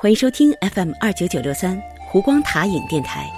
[0.00, 3.28] 欢迎收听 FM 二九九六三湖光塔影电台。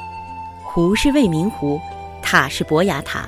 [0.63, 1.81] 湖是未名湖，
[2.21, 3.27] 塔是博雅塔。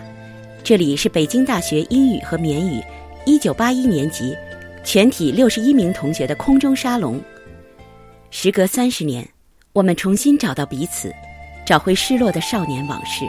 [0.62, 2.84] 这里是北京大学英语和缅语
[3.24, 4.36] 一九八一年级
[4.84, 7.18] 全体六十一名同学的空中沙龙。
[8.30, 9.26] 时隔三十年，
[9.72, 11.10] 我们重新找到彼此，
[11.64, 13.24] 找回失落的少年往事。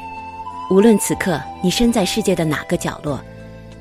[0.70, 3.24] 无论此刻你身在世界的哪个角落，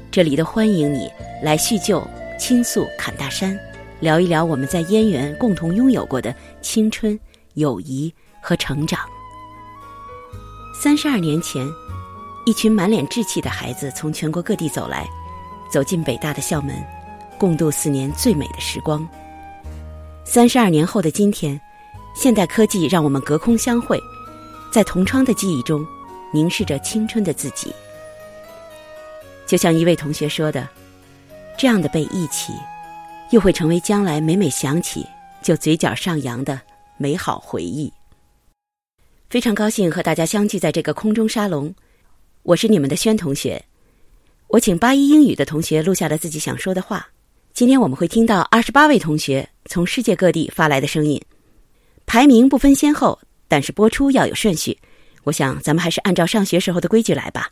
[0.08, 1.10] 这里都欢迎你
[1.42, 2.00] 来叙旧、
[2.38, 3.58] 倾诉、侃大山，
[4.02, 7.16] 聊一聊我们在燕园共同拥有过的青春、
[7.54, 8.12] 友谊
[8.42, 8.98] 和成长。
[10.74, 11.64] 三十二年前，
[12.44, 15.08] 一群满脸稚气的孩子从全国各地走来，
[15.70, 16.74] 走进北大的校门，
[17.38, 19.08] 共度四年最美的时光。
[20.24, 21.60] 三十二年后的今天，
[22.12, 24.00] 现代科技让我们隔空相会，
[24.72, 25.86] 在同窗的记忆中。
[26.34, 27.70] 凝视着青春的自己，
[29.46, 30.66] 就像一位同学说的
[31.58, 32.54] ：“这样的被忆起，
[33.32, 35.04] 又会成为将来每每想起
[35.42, 36.60] 就嘴角上扬的
[36.96, 37.92] 美好回忆。”
[39.28, 41.74] 非常高兴和大家相聚在这个空中沙龙，
[42.42, 43.64] 我是你们的轩同学。
[44.48, 47.08] 我请八一英语的同学录下了自己想说的话。
[47.54, 51.18] 今天我们会听到二十八位同学从世界各地发来的声音，
[52.04, 54.76] 排名不分先后，但是播出要有顺序。
[55.22, 57.50] 我想，咱们还是按照上学时候的规矩来吧。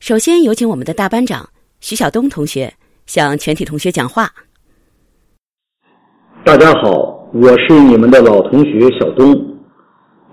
[0.00, 1.48] 首先有请我们的大班长
[1.80, 2.74] 徐晓东同学
[3.06, 4.28] 向全体同学讲话。
[6.44, 9.58] 大家好，我是你们的老同学小东，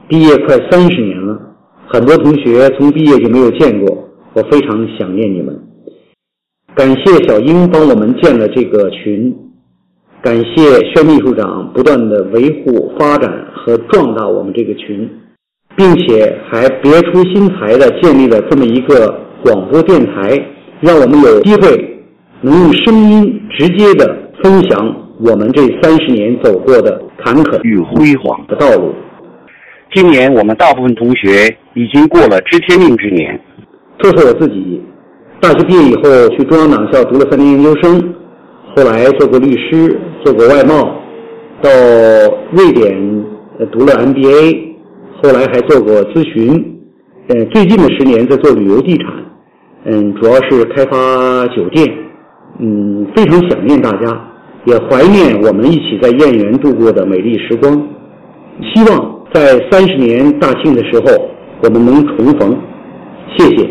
[0.07, 1.39] 毕业快三十年了，
[1.87, 5.59] 很多同学从毕业就没有见过，我非常想念你们。
[6.75, 9.35] 感谢小英帮我们建了这个群，
[10.21, 15.09] 感谢薛秘书长不断的维护、发展和壮大我们这个群。
[15.77, 19.07] 并且还别出心裁的建立了这么一个
[19.41, 20.37] 广播电台，
[20.81, 21.88] 让我们有机会
[22.41, 28.93] 能用声音直接的分享我们这三十年走过的坎坷与辉煌的道路。
[29.93, 33.39] 今年我们大部分同学已经过了知天命之年。
[34.01, 34.81] 说说我自己，
[35.41, 38.13] 大学毕业以后去中央党校读了三年研究生，
[38.75, 40.95] 后来做过律师，做过外贸，
[41.61, 41.69] 到
[42.51, 43.25] 瑞典
[43.71, 44.69] 读了 MBA。
[45.21, 46.79] 后来还做过咨询，
[47.27, 49.07] 嗯，最近的十年在做旅游地产，
[49.83, 51.85] 嗯，主要是开发酒店，
[52.59, 54.31] 嗯，非常想念大家，
[54.65, 57.73] 也怀念我们一起在燕园度过的美丽时光，
[58.73, 61.29] 希望在三十年大庆的时候
[61.63, 62.57] 我们能重逢，
[63.37, 63.69] 谢谢。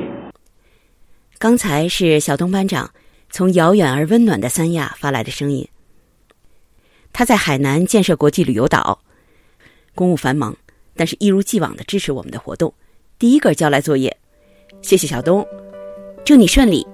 [1.38, 2.90] 刚才是小东班长
[3.30, 5.68] 从遥远而温暖的三亚发来的声音，
[7.12, 9.00] 他在海南建设国际旅游岛，
[9.94, 10.56] 公务繁忙。
[10.96, 12.74] 但是，一如既往的支持我们的活动，
[13.20, 14.16] 第一个交来作业，
[14.82, 15.46] 谢谢小东，
[16.24, 16.84] 祝你顺利。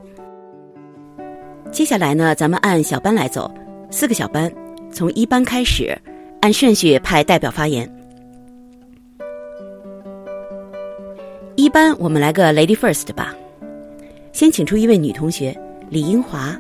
[1.75, 3.53] 接下来呢，咱们按小班来走，
[3.91, 4.49] 四个小班，
[4.93, 6.01] 从一班开始，
[6.41, 7.93] 按顺序派代表发言。
[11.57, 13.35] 一班，我们来个 Lady First 吧，
[14.33, 15.53] 先请出一位女同学
[15.91, 16.57] 李英华。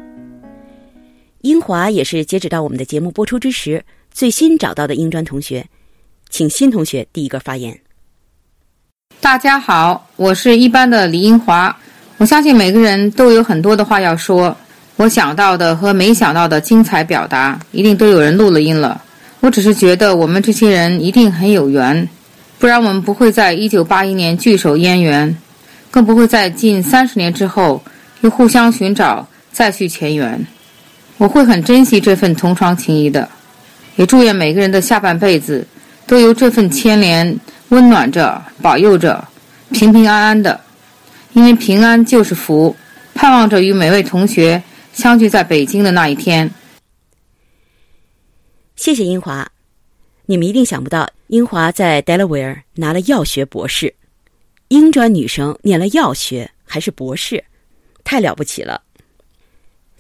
[1.43, 5.65] 英华也是截止到我们的节目播出之时最新找到的英专同学。
[6.29, 7.79] 请新同学第一个发言。
[9.21, 11.79] 大家好，我是一班的李英华。
[12.17, 14.57] 我相信每个人都有很多的话要说，
[14.97, 19.03] 我想到的和没想到的精彩表达，一定都有人录了音了。
[19.41, 22.09] 我只是觉得我们这些人一定很有缘，
[22.59, 25.37] 不然我们不会在一九八一年聚首燕园，
[25.91, 27.83] 更不会在近三十年之后
[28.21, 30.47] 又互相寻找再续前缘。
[31.19, 33.29] 我会很珍惜这份同窗情谊的，
[33.97, 35.67] 也祝愿每个人的下半辈子。
[36.07, 37.35] 都由这份牵连
[37.71, 39.27] 温暖着、保佑着，
[39.71, 40.61] 平平安安的。
[41.33, 42.77] 因为平安就是福，
[43.15, 44.63] 盼望着与每位同学
[44.95, 46.49] 相聚在北京的那一天。
[48.77, 49.51] 谢谢英华，
[50.27, 53.93] 你们一定想不到，英华在 Delaware 拿了药学博士，
[54.69, 57.45] 英专女生念了药学还是博士，
[58.05, 58.83] 太了不起了。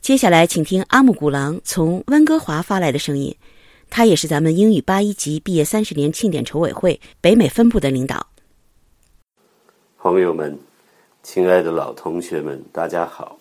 [0.00, 3.34] 接下来，请听阿木古郎从温哥华发来的声音。
[3.90, 8.26] 他也是咱们英语八一级毕业三十年庆典筹委会北美分部的领导。
[9.98, 10.56] 朋友们，
[11.22, 13.38] 亲爱的老同学们，大家好，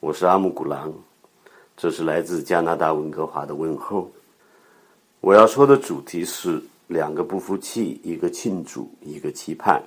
[0.00, 0.90] 我是阿木古郎，
[1.76, 4.10] 这是来自加拿大温哥华的问候。
[5.20, 9.82] 我要说的主题是两个不服气，一个庆祝，一个期盼。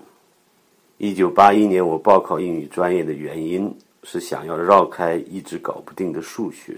[0.99, 6.77] 一九八一年我报考英语专业的原因是想要绕开一直搞不定的数学，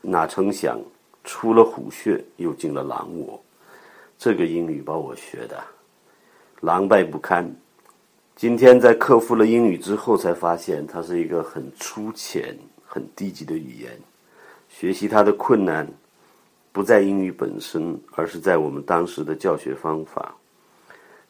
[0.00, 0.80] 哪成想。
[1.22, 3.38] 出了虎穴，又进了狼窝，
[4.18, 5.62] 这个英语把我学的
[6.62, 7.54] 狼狈不堪。
[8.34, 12.56] 今天在克服了英语之后，才发现它是一个很粗浅、
[12.92, 13.96] 很低级的语言。
[14.68, 15.86] 学习它的困难，
[16.72, 20.34] 不在英语本身，而是在我们当时的教学方法。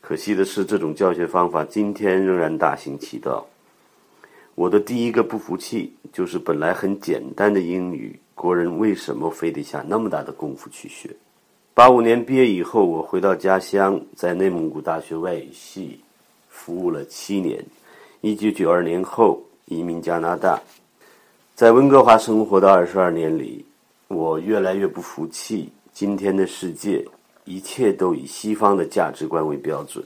[0.00, 3.46] 可惜的是，这种教学方法今天仍然大行其道。
[4.54, 11.14] 我的第一个不服气就是，本来很简单的英语，国人为什么非得下那么大的功夫去学？
[11.74, 16.00] 八五年毕业以后，我回到家乡，在内蒙古大学外语系
[16.48, 17.62] 服务了七年。
[18.22, 20.60] 一九九二年后移民加拿大，
[21.60, 23.62] 在温哥华生活的二十二年里，
[24.08, 25.70] 我越来越不服气。
[25.92, 27.04] 今天的世界，
[27.44, 30.02] 一切都以西方的价值观为标准。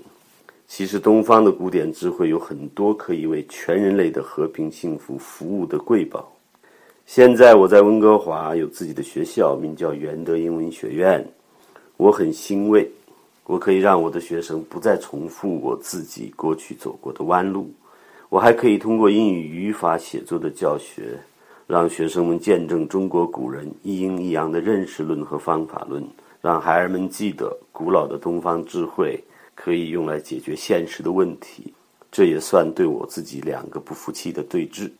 [0.67, 6.29] 其实，东方的古典智慧有很多可以为全人类的和平幸福服务的瑰宝。
[7.07, 11.25] 现在我在温哥华有自己的学校，名叫元德英文学院。
[11.97, 12.91] 我很欣慰，
[13.45, 17.73] 我可以让我的学生不再重复我自己过去走过的弯路。
[18.29, 21.17] 我还可以通过英语语法写作的教学，
[21.67, 26.07] 让学生们见证中国古人一阴一阳的认识论和方法论，
[26.41, 29.19] 让孩儿们记得古老的东方智慧
[29.55, 31.73] 可以用来解决现实的问题。
[32.13, 34.91] 这也算对我自己两个不服气的对峙。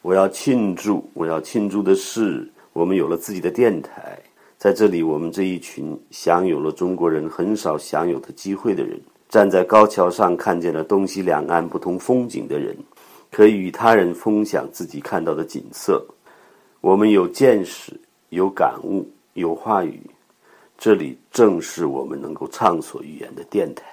[0.00, 4.18] 我要庆祝，我要庆祝的是，我们有了自己的电台。
[4.56, 8.98] 在这里，我们这一群享有了中国人很少享有的机会的人，
[9.28, 12.76] 站在高桥上看见了东西两岸不同风景的人，
[13.32, 16.06] 可以与他人分享自己看到的景色。
[16.82, 17.98] 我们有见识，
[18.28, 19.98] 有感悟，有话语。
[20.76, 23.84] 这里正是我们能够畅所欲言的电台。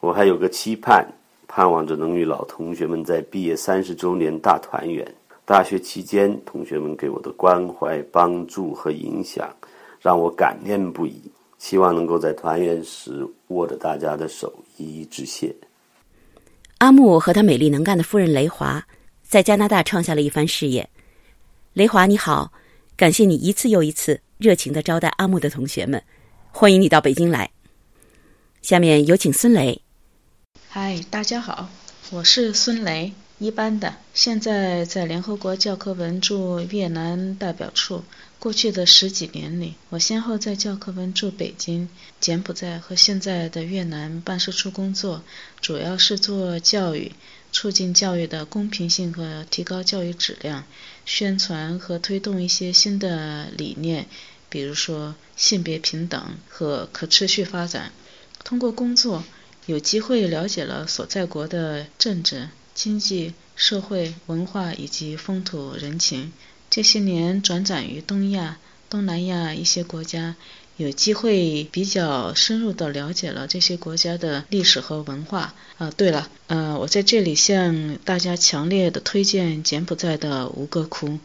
[0.00, 1.06] 我还有个期盼，
[1.46, 5.06] 盼望着能与老同学们在毕业三十周年大团圆。
[5.46, 9.48] 大学期间，同学们给我的关怀、帮助和影响。
[9.98, 11.22] 让我感念不已，
[11.58, 15.54] 希望能够在团圆时握着大家的手，一一致谢。
[16.78, 18.86] 阿木和他美丽能干的夫人雷华
[19.22, 20.88] 在加拿大创下了一番事业。
[21.72, 22.52] 雷华你好，
[22.96, 26.00] 感谢你一次又一次热情的招待阿木的同学们，
[26.52, 27.50] 欢迎你到北京来。
[28.62, 29.82] 下面有请孙雷。
[30.68, 31.68] 嗨，大家好，
[32.10, 38.04] 我是孙雷，一班的，现在在联合国教科文驻越南代表处。
[38.38, 41.88] 过去的十几年里，我先后在教科文驻北京、
[42.20, 45.24] 柬埔寨和现在的越南办事处工作，
[45.60, 47.10] 主要是做教育、
[47.50, 50.64] 促进教育的公平性和提高教育质量，
[51.04, 54.06] 宣传和推动一些新的理念，
[54.48, 57.90] 比如说性别平等和可持续发展。
[58.44, 59.24] 通过工作，
[59.66, 66.32] 有机会了解了所在国的政治、经济、社会、文化以及风土人情。
[66.70, 68.58] 这些年转展于东亚、
[68.90, 70.36] 东南亚一些国家，
[70.76, 75.54] 有机会比较深入的了解了这些国家的历史和文化。
[75.78, 81.18] 啊，对了，呃，我在这里向大家强烈的推荐柬埔寨的吴哥窟，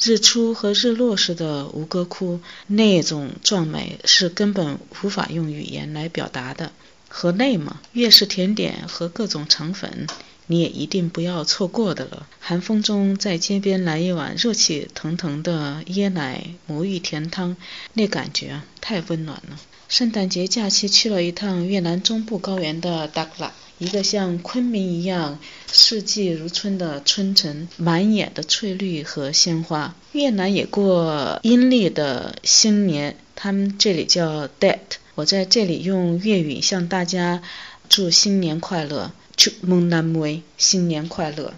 [0.00, 6.72] 日出和日落时的吴哥窟那种壮美是根本无法用语言来表达的。
[7.08, 10.06] 河内嘛，粤式甜点和各种肠粉。
[10.48, 12.26] 你也一定不要错过的了。
[12.40, 17.56] 寒风中在街边来一碗热气腾腾的椰奶魔芋甜汤，
[17.94, 19.60] 那感觉太温暖了。
[19.88, 29.94] 圣诞节假期去了一趟越南中部高原的 DAKA 一个像昆明一样四季如春的春城，满眼的翠绿和鲜花。
[30.12, 34.78] 越南也过阴历的新年，他们这里叫 Dat。
[35.14, 37.42] 我在这里用粤语向大家
[37.88, 39.12] 祝新年快乐。
[39.38, 41.54] 祝蒙南梅新年快乐！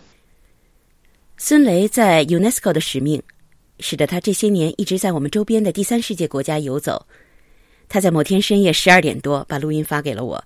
[1.39, 3.23] 孙雷在 UNESCO 的使命，
[3.79, 7.07] 使得他这些年一直在我们周边的第三世界国家游走。
[7.89, 10.45] 他在某天深夜十二点多把录音发给了我。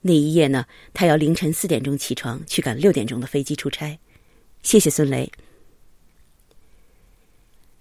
[0.00, 3.96] 那一夜呢，他要凌晨四点钟起床去赶六点钟的飞机出差。
[4.64, 5.30] 谢谢孙雷。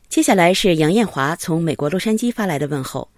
[0.08, 3.10] 接下来是杨艳华从美国洛杉矶发来的问候。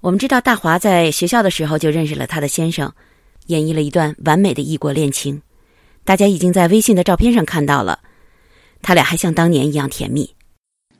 [0.00, 2.90] 我们知道大华在学校的时候就认识了他的先生。
[3.46, 5.42] 演绎了一段完美的异国恋情，
[6.04, 8.00] 大家已经在微信的照片上看到了，
[8.80, 10.34] 他俩还像当年一样甜蜜。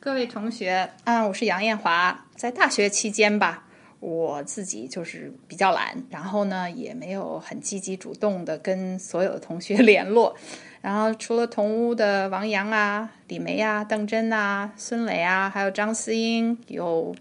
[0.01, 2.27] 各位同学，啊，我是杨艳华。
[2.35, 3.65] 在大学期间吧，
[4.01, 10.35] 我自己就是比较懒，然后呢，也没有很积极主动的跟所有的同学 联络。
[10.81, 17.15] 然后除了同屋的王阳啊、李梅啊、邓真啊、孙磊啊，还有张思英有。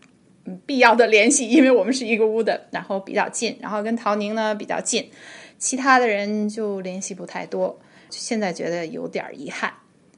[0.65, 5.09] 必要的联系， 因为我们是一个屋的，然后比较近，然后跟陶宁呢比较近，
[5.57, 7.79] 其他的人就联系不太多。
[8.09, 9.71] 现在觉得有点遗憾，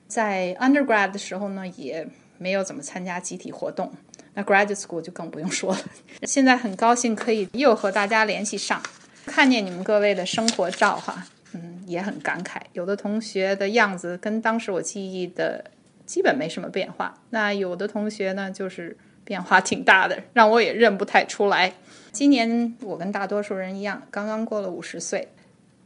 [0.07, 2.07] 在 undergrad 的时候呢，也
[2.37, 3.91] 没有怎么参加集体活动，
[4.33, 5.79] 那 graduate school 就更不用说了。
[6.23, 8.81] 现在很高兴可以又和大家联系上，
[9.25, 12.61] 看见你们各位的生活照哈，嗯，也很感慨。
[12.71, 15.65] 有的同学的样子跟当时我记忆的
[16.05, 18.97] 基本没什么变化，那有的同学呢就是。
[19.31, 21.73] 变化挺大的，让我也认不太出来。
[22.11, 25.29] 今年我跟大多数人一样，刚刚过了五十岁，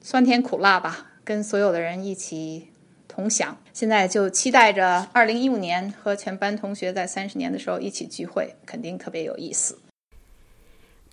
[0.01, 2.69] 酸甜苦辣吧，跟所有的人一起
[3.07, 3.55] 同享。
[3.71, 9.77] 现在就期待着二零一五年和全班同学在三十年的时候一起聚会，肯定特别有意思。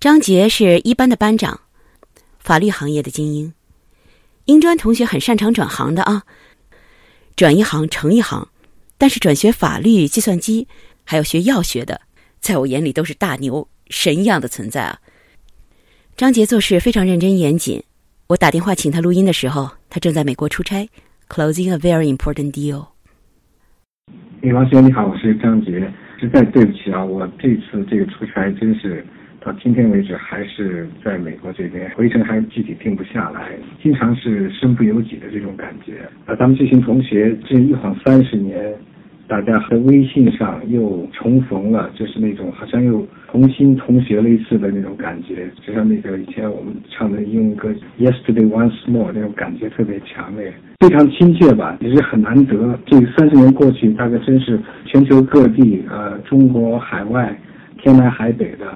[0.00, 1.60] 张杰是一班的班长，
[2.38, 3.52] 法律行业的精英。
[4.46, 6.22] 英专同学很擅长转行的啊，
[7.36, 8.48] 转一行成一行，
[8.96, 10.66] 但是转学法律、计算机，
[11.04, 12.00] 还有学药学的，
[12.42, 13.66] 在我眼里都是大牛。
[13.88, 14.98] 神一样的存在啊！
[16.16, 17.82] 张杰做事非常认真严谨。
[18.28, 20.88] 我打电话请他录音的时候，他正在美国出差
[21.28, 22.86] ，closing a very important deal。
[24.40, 25.92] 李王兄你好，我是张杰。
[26.18, 29.04] 实在对不起啊，我这次这个出差真是
[29.44, 36.08] 到今天为止还是在美国这边，回程还具体定不下来，经常是身不由己的这种感觉。
[36.24, 38.74] 啊，咱们这群同学这一晃三十年。
[39.28, 52.78] 大家在微信上又重逢了，就是那种好像又重新同学了一次的那种感觉，就像那个以前我们唱的英文歌《Yesterday Once More》那种感觉特别强烈，非常亲切吧，也是很难得。
[52.84, 57.34] 这三十年过去，大概真是全球各地，呃，中国海外，
[57.78, 58.66] 天南海北的，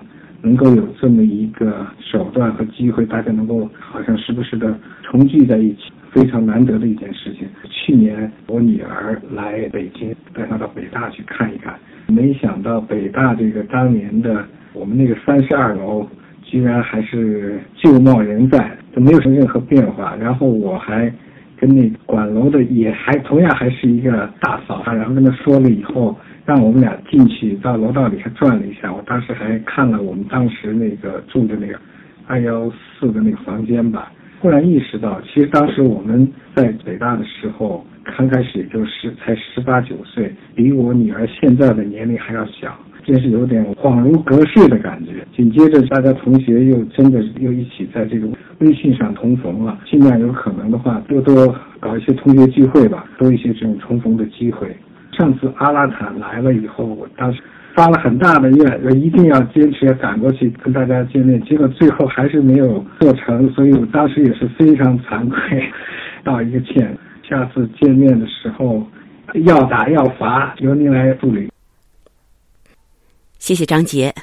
[0.40, 5.92] 能够有这么一个手段和机会，大家能够好像时不时的重聚在一起。
[6.16, 7.46] 非常难得的一件事情。
[7.68, 11.74] 去年我女儿来北京，带她到北大去看一看，
[12.06, 14.42] 没想到北大这个当年的
[14.72, 16.08] 我们那个三十二楼，
[16.42, 20.16] 居然还是旧貌仍在，都没有什么任何变化。
[20.16, 21.12] 然后我还
[21.58, 28.90] 跟那管楼的也还同样还是一个大嫂，然后跟她说了以后，让我们俩进去到楼道里还转了一下。
[28.90, 31.78] 我当时还看了我们当时那个住的那个
[32.26, 34.10] 二幺四的那个房间吧。
[34.40, 37.84] 忽然意识到，其实当时我们在北大的时候，
[38.16, 45.26] 刚开始也就是才十八九岁，比我女儿现在的年龄还要小，真是有点恍如隔世的感觉。
[45.34, 48.28] 紧接着，大家同学又真的又一起在这个
[48.58, 54.76] 微信上重逢了，尽量有可能的话，多多搞一些同学聚会吧，多一些这种重逢的机会。
[55.12, 57.40] 上次阿拉坦来了以后，我当时。
[57.76, 65.38] 发了很大的愿，我一定要坚持赶过去跟大家见面，结果最后还是没有做成，所以我当时也是非常惭愧，
[66.24, 66.96] 道一个歉。
[67.28, 68.82] 下次见面的时候，
[69.44, 71.50] 要打要罚，由您来处理。
[73.38, 74.14] 谢谢张杰，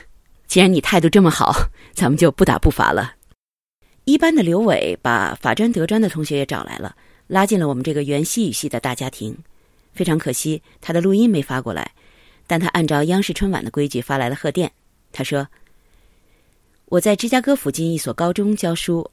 [0.47, 1.53] 既然你态度这么好，
[1.91, 3.11] 咱们就不打不罚了。
[4.05, 6.95] 一班的刘伟把法专、德专的同学也找来了，
[7.27, 9.37] 拉进了我们这个原西语系的大家庭。
[9.93, 11.91] 非常可惜，他的录音没发过来。
[12.53, 14.71] 但他按照央视春晚的规矩发来了贺电。
[15.11, 15.47] 他说
[16.85, 19.09] ：“我在芝加哥附近一所高中教书，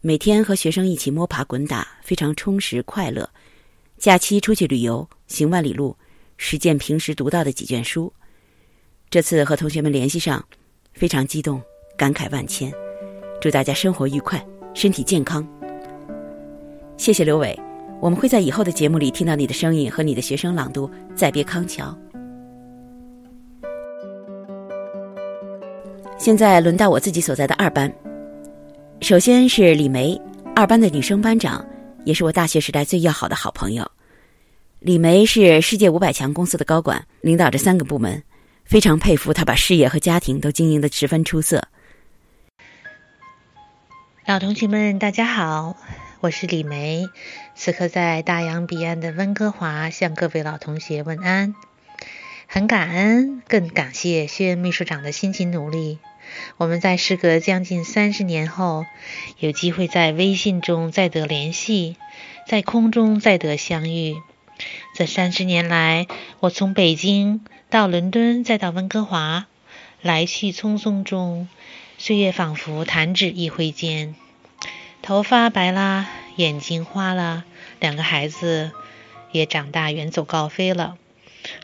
[0.00, 3.30] 每天和学生一起摸爬滚打，非常充实快乐。
[3.96, 5.96] 假期出去旅游，行万里路，
[6.36, 8.12] 实践平时读到的几卷书。
[9.08, 10.44] 这次和同学们联系上，
[10.92, 11.62] 非常激动，
[11.96, 12.72] 感慨万千。
[13.40, 14.44] 祝大家生活愉快，
[14.74, 15.48] 身体健康。
[16.96, 17.56] 谢谢刘伟，
[18.00, 21.86] 我们会在以后的节目里听到你的声音和你的学生朗读《再别康桥》。”
[26.20, 27.90] 现在轮到我自己所在的二班。
[29.00, 30.20] 首先是李梅，
[30.54, 31.64] 二班的女生班长，
[32.04, 33.90] 也是我大学时代最要好的好朋友。
[34.80, 38.22] 李梅是世界五百强公司的高管，领导着三个部门，
[38.66, 41.68] 非常佩服她把事业和家庭都经营的十分出色。
[44.26, 45.74] 老同学们，大家好，
[46.20, 47.06] 我是李梅，
[47.54, 51.54] 此刻在大洋彼岸的温哥华向各位老同学问安，
[52.46, 55.98] 很感恩，更感谢薛秘书长的辛勤努力。
[56.56, 58.86] 我们在时隔将近三十年后，
[59.38, 61.96] 有机会在微信中再得联系，
[62.46, 64.16] 在空中再得相遇。
[64.94, 66.06] 这三十年来，
[66.40, 69.46] 我从北京到伦敦，再到温哥华，
[70.02, 71.48] 来去匆匆中，
[71.96, 74.14] 岁月仿佛弹指一挥间。
[75.02, 76.06] 头发白了，
[76.36, 77.44] 眼睛花了，
[77.80, 78.72] 两个孩子
[79.32, 80.98] 也长大，远走高飞了。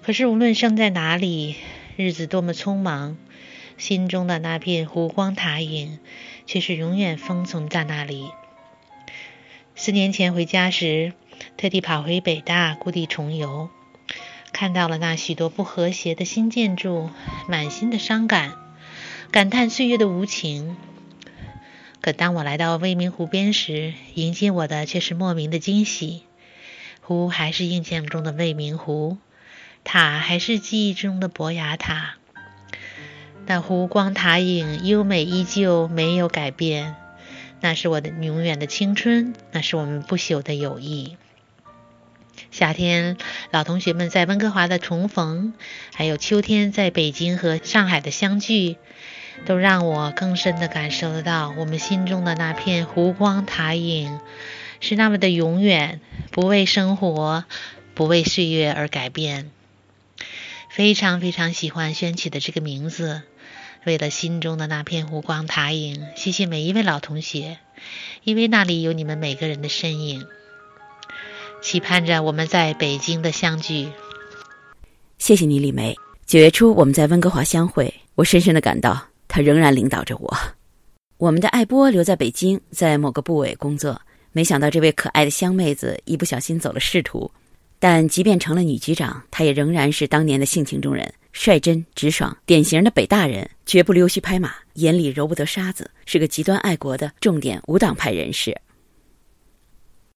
[0.02, 1.56] 可是无论生在哪里，
[1.96, 3.18] 日子多么匆忙。
[3.78, 5.99] 心中的那片湖光塔影，
[6.47, 8.30] 却是永远封存在那里。
[9.75, 11.12] 四年前回家时，
[11.59, 13.68] 特地跑回北大故地重游，
[14.52, 17.11] 看到了那许多不和谐的新建筑，
[17.49, 18.54] 满心的伤感，
[19.30, 20.76] 感叹岁月的无情。
[22.00, 26.23] 可当我来到未名湖边时，迎接我的却是莫名的惊喜。
[27.02, 29.18] 湖还是印象中的未名湖，
[29.85, 32.16] 塔还是记忆中的伯牙塔。
[33.48, 36.96] 那湖光塔影优美依旧，没有改变。
[37.60, 41.16] 那是我的永远的青春，那是我们不朽的友谊。
[42.50, 43.16] 夏天
[43.52, 45.54] 老同学们在温哥华的重逢，
[45.94, 48.76] 还有秋天在北京和上海的相聚，
[49.44, 54.18] 都让我更深的感受得到我们心中的那片湖光塔影
[54.80, 56.00] 是那么的永远，
[56.32, 57.44] 不为生活，
[57.94, 59.50] 不为岁月而改变。
[60.68, 63.22] 非常非常喜欢轩起的这个名字，
[63.86, 67.58] 为了心中的那片湖光塔影，谢谢每一位老同学，
[68.24, 70.26] 因为那里有你们每个人的身影。
[71.62, 73.88] 期盼着我们在北京的相聚。
[75.18, 75.94] 谢谢你，李梅。
[76.26, 80.36] 九月初我们在温哥华相会，我深深的感到他仍然领导着我。
[81.16, 84.00] 我们的爱波留在北京，在某个部委工作。
[84.32, 87.30] 没想到这位可爱的湘妹子一不小心走了仕途，
[87.78, 98.56] 但即便成了女局长，她也仍然是当年的性情中人，率真直爽，典型的北大人，绝不溜须拍马，眼里揉不得沙子，是个极端爱国的重点无党派人士。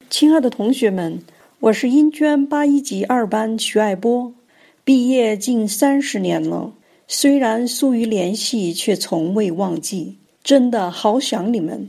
[0.09, 1.23] 亲爱的同学们，
[1.61, 4.35] 我是英娟八一级二班徐爱波，
[4.83, 6.73] 毕业近三十年了，
[7.07, 11.88] 虽然疏于联系，却从未忘记，真的好想你们。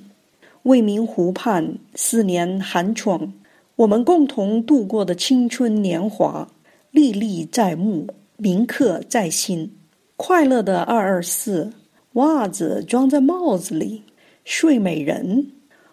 [0.64, 3.34] 未名湖畔，四年寒窗，
[3.82, 6.48] 我们共同度过的青春年华，
[6.92, 8.08] 历历在目，
[8.38, 9.72] 铭刻在心。
[10.16, 11.74] 快乐的二二四，
[12.14, 14.04] 袜子装在帽子里，
[14.44, 15.48] 睡美人。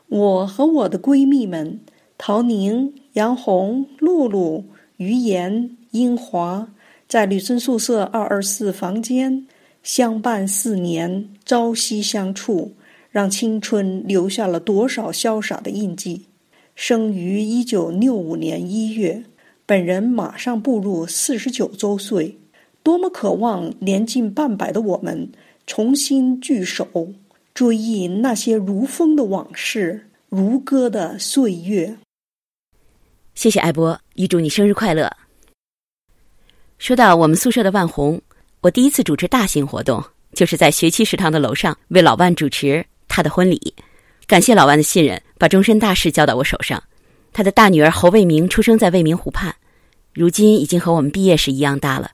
[0.09, 1.81] 我和我的闺蜜们。
[2.19, 4.65] 陶宁、杨红、露露、
[4.99, 6.69] 于言、英华，
[7.09, 9.47] 在女生宿舍二二四房间
[9.83, 12.73] 相伴四年，朝夕相处，
[13.11, 16.27] 让青春留下了多少潇洒的印记。
[16.79, 19.21] 生于一九六五年一月，
[19.67, 22.39] 本人马上步入四十九周岁，
[22.85, 25.29] 多么渴望年近半百的我们
[25.67, 27.13] 重新聚首，
[27.53, 31.97] 追忆那些如风的往事，如歌的岁月。
[33.35, 35.11] 谢谢艾波，预祝你生日快乐。
[36.79, 38.23] 说到我们宿舍的万红，
[38.61, 40.01] 我第一次主持大型活动，
[40.33, 43.75] 就是在学期食堂的楼上为老万主持他的婚礼。
[44.29, 46.83] 感谢老万的信任，把终身大事交到我手上。
[47.33, 49.55] 他的大女儿侯卫明出生在未名湖畔，
[50.13, 52.11] 如今已经和我们毕业时一样大了。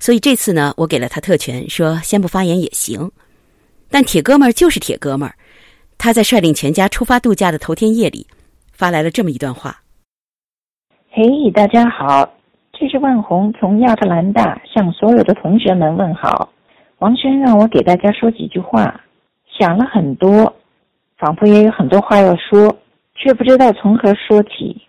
[0.00, 3.12] 所以这次呢，我给了他特权，说先不发言也行。
[3.88, 5.36] 但铁哥们儿就是铁哥们儿，
[5.96, 8.26] 他在率领全家出发度假的头天夜里，
[8.72, 9.80] 发来了这么一段话。
[11.12, 11.22] 嘿，
[11.52, 12.28] 大家好，
[12.72, 16.52] 这是万红从亚特兰大向所有的同学们问好。
[16.98, 19.00] 王轩让我给大家说几句话，
[19.56, 20.52] 想了很多，
[21.18, 22.76] 仿佛也有很多话要说，
[23.16, 24.80] 却不知道从何说起。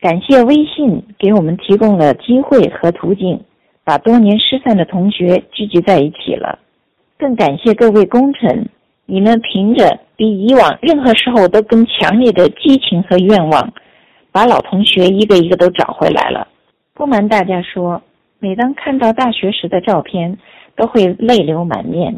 [0.00, 3.40] 感谢微信给我们提供了机会和途径，
[3.84, 6.58] 把多年失散的同学聚集在一起了。
[7.16, 8.68] 更感谢各位功臣，
[9.06, 13.72] 你们凭着比以往任何时候都更强烈的激情和愿望。
[14.32, 16.46] 把老同学一个一个都找回来了。
[16.92, 18.02] 不瞒大家说，
[18.38, 20.36] 每当看到大学时的照片，
[20.76, 22.12] 都会泪流满面；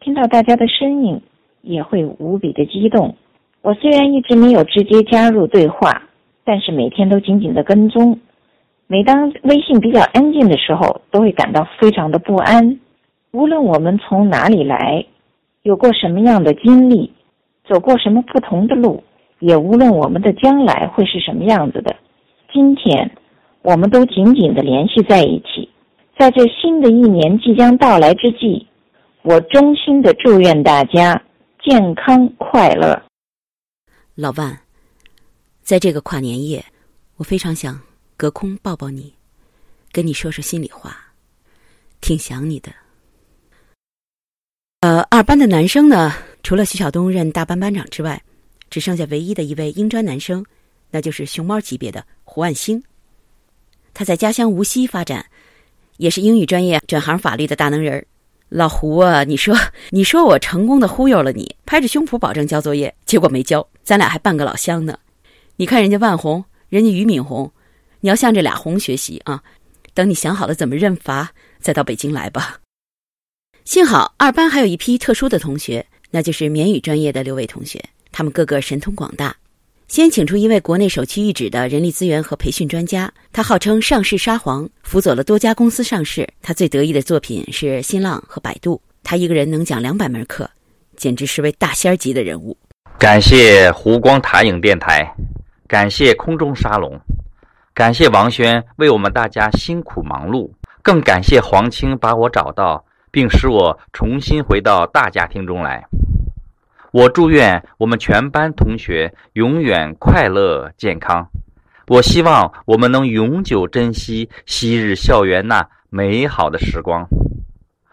[0.00, 1.22] 听到大家的声音，
[1.62, 3.16] 也会无比的激动。
[3.62, 6.02] 我虽然一直没有直接加入对话，
[6.44, 8.18] 但是每天都紧紧的跟踪。
[8.86, 12.78] 每当微信比较安静的时候，都会感到非常的不安。
[13.30, 15.06] 无论我们从哪里来，
[15.62, 17.12] 有过什么样的经历，
[17.66, 19.02] 走过什么不同的路。
[19.38, 21.96] 也无论我们的将来会是什么样子的，
[22.52, 23.10] 今天
[23.62, 25.68] 我们都紧紧的联系在一起。
[26.16, 28.66] 在这新的一年即将到来之际，
[29.22, 31.22] 我衷心的祝愿大家
[31.62, 33.00] 健康快乐。
[34.14, 34.58] 老万，
[35.62, 36.64] 在这个跨年夜，
[37.16, 37.80] 我非常想
[38.16, 39.14] 隔空抱抱你，
[39.90, 40.96] 跟你说说心里话，
[42.00, 42.72] 挺想你的。
[44.80, 48.22] 呃，二班的男生呢，除了徐晓东任大班班长之外。
[48.70, 50.42] 只剩下唯一的一位英专男生，
[50.90, 52.82] 那就是熊猫级别的胡万兴。
[53.92, 55.26] 他在家乡无锡发展，
[55.98, 58.06] 也是英语专业转行法律的大能人儿。
[58.54, 59.56] 老胡啊，你说，
[59.90, 64.98] 你说我成功的忽悠了你，拍着胸脯保证交作业，结果没交，咱俩还半个老乡呢。
[65.56, 67.50] 你看人家万红，人家俞敏洪，
[68.00, 69.42] 你要向这俩红学习啊！
[69.94, 72.58] 等你想好了怎么认罚，再到北京来吧。
[73.64, 77.82] 幸好二班还有一批特殊的同学，那就是缅语专业的六位同学。
[78.10, 79.34] 他们个个神通广大，
[79.92, 86.26] 先请出一位国内首屈一指的人力资源和培训专家，他号称上市沙皇，辅佐了多家公司上市。
[86.40, 88.80] 他最得意的作品是新浪和百度。
[89.02, 90.48] 他一个人能讲两百门课，
[90.96, 92.56] 简直是位大仙级的人物。
[92.98, 95.06] 感谢湖光塔影电台，
[95.68, 96.98] 感谢空中沙龙，
[97.74, 100.50] 感谢王轩为我们大家辛苦忙碌，
[100.82, 105.86] 更感谢黄青把我找到，并使我重新回到大家庭中来。
[106.92, 111.26] 我祝愿我们全班同学永远快乐健康。
[111.86, 117.06] 我希望我们能永久珍惜昔日校园那美好的时光。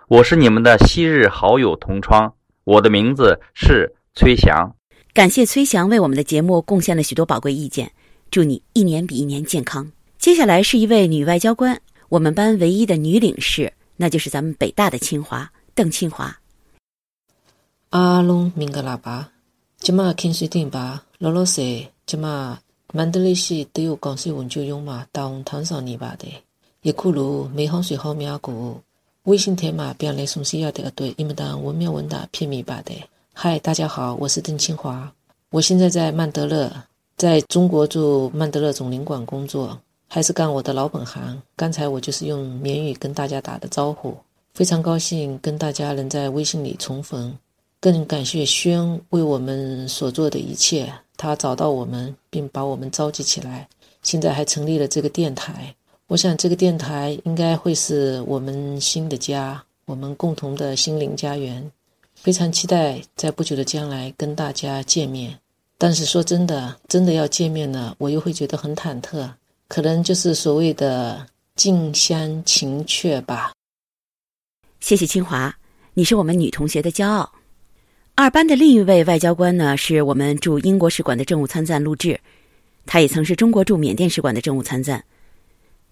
[0.10, 2.34] 我是你们的昔日好友同窗，
[2.66, 4.76] 我的名字是崔翔。
[5.14, 7.90] 感谢崔翔为我们的节目贡献了许多宝贵意见，
[8.30, 9.90] 祝你一年比一年健康。
[10.18, 16.36] 接下来是一位女外交官，我们班唯一的女领事，那就是咱们北大的清华邓清华。
[17.89, 19.28] 阿隆明个喇叭，
[19.80, 22.60] 今嘛听水电吧，老老实，今嘛。
[22.93, 26.28] 曼德勒西都有讲水文就用嘛，当堂上泥巴的，
[26.84, 28.80] 也可如美好水好面过。
[29.23, 32.93] 微信天嘛，别来送需要的对，你们当文明文达偏米吧的。
[33.34, 35.12] 嗨，大家好，我是邓清华，
[35.49, 36.71] 我现在在曼德勒，
[37.17, 41.41] 在中国驻曼德勒总领馆工作，还是干我的老本行。
[41.56, 44.15] 刚才我就是用缅语跟大家打的招呼，
[44.54, 47.36] 非常高兴跟大家能在微信里重逢，
[47.82, 50.94] 更感谢轩为我们所做的一切。
[51.15, 53.68] 他找到我们，并把我们召集起来，
[54.02, 55.76] 现在还成立了这个电台。
[56.08, 61.72] 我想，这个电台应该会是我们新的家，我们共同的心灵家园。
[62.15, 65.38] 非常期待在不久的将来跟大家见面。
[65.78, 69.30] 但是说真的，真的要见面了，我又会觉得很忐忑，
[69.70, 73.54] 可能就是所谓的近乡情怯吧。
[74.80, 75.54] 谢谢清华，
[75.94, 77.30] 你是我们女同学的骄傲。
[78.22, 82.20] 二班的另一位外交官呢，是我们驻英国使馆的政务参赞陆志，
[82.86, 85.02] 他也曾是中国驻缅甸使馆的政务参赞。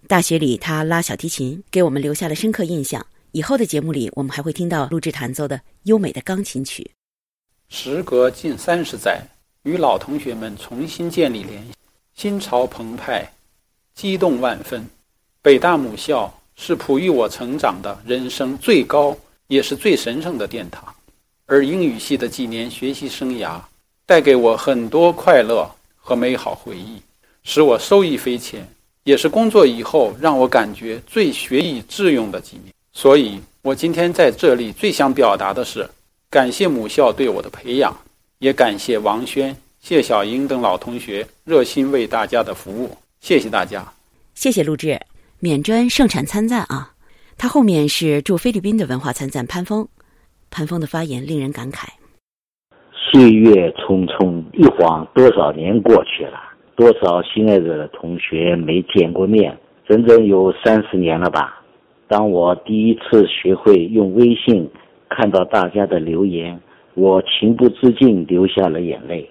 [0.09, 3.07] 大学里他拉小提琴，给我们留下了深刻印象。
[3.31, 6.91] 以后的节目里，我们还会听到陆志弹奏的优美的钢琴曲。
[7.69, 9.21] 时隔近三十载，
[9.63, 11.71] 与老同学们重新建立联系，
[12.13, 13.25] 心潮澎湃，
[13.95, 14.85] 激动万分。
[15.41, 20.93] 北大母校是哺育我成长的人生最高也是最神圣的殿堂。
[21.47, 23.59] 而英语系的几年学习生涯，
[24.05, 27.01] 带给我很多快乐和美好回忆，
[27.43, 28.67] 使我受益匪浅，
[29.03, 32.73] 也是工作以后让我感觉最学以致用的几年。
[32.91, 35.89] 所以，我今天在这里最想表达的是，
[36.29, 37.95] 感谢母校对我的培养，
[38.39, 42.97] 也感谢王轩、谢小英等老同学热心为大家的服务。
[43.21, 43.89] 谢谢大家，
[44.35, 44.99] 谢谢陆志，
[45.39, 46.93] 缅专盛产参赞啊！
[47.37, 49.87] 他后面是驻菲律宾的文化参赞潘峰。
[50.49, 51.87] 潘峰的发言令人感慨。
[52.93, 56.39] 岁月匆匆，一晃多少年过去了，
[56.75, 59.57] 多少心爱的同学没见过面，
[59.87, 61.63] 整整有三十年了吧。
[62.07, 64.69] 当我第一次学会用微信
[65.09, 66.59] 看到大家的留言，
[66.95, 69.29] 我情不自禁流下了眼泪。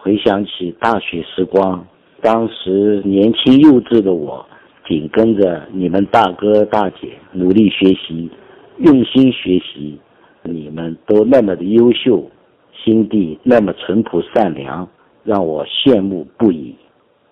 [0.00, 1.86] 回想起大学时光，
[2.22, 4.46] 当时年轻幼稚的我，
[4.86, 8.30] 紧跟着你们大哥大姐努力学习，
[8.78, 9.98] 用心学习。
[10.42, 12.30] 你们都那么的优秀，
[12.72, 14.88] 心地那么淳朴善良，
[15.24, 16.74] 让我羡慕不已。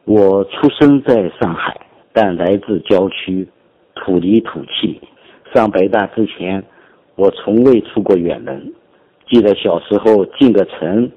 [0.04, 1.80] 我出生在上海，
[2.12, 3.48] 但来自郊区，
[3.94, 5.00] 土里土气。
[5.54, 6.62] 上北大之前，
[7.14, 8.72] 我从未出过远门。
[9.28, 11.10] 记得小时候进个城，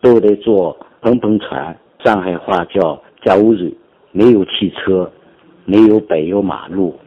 [0.00, 3.72] 都得坐碰碰船，上海话叫家务日，
[4.12, 5.10] 没有汽车，
[5.64, 6.98] 没有柏油马路。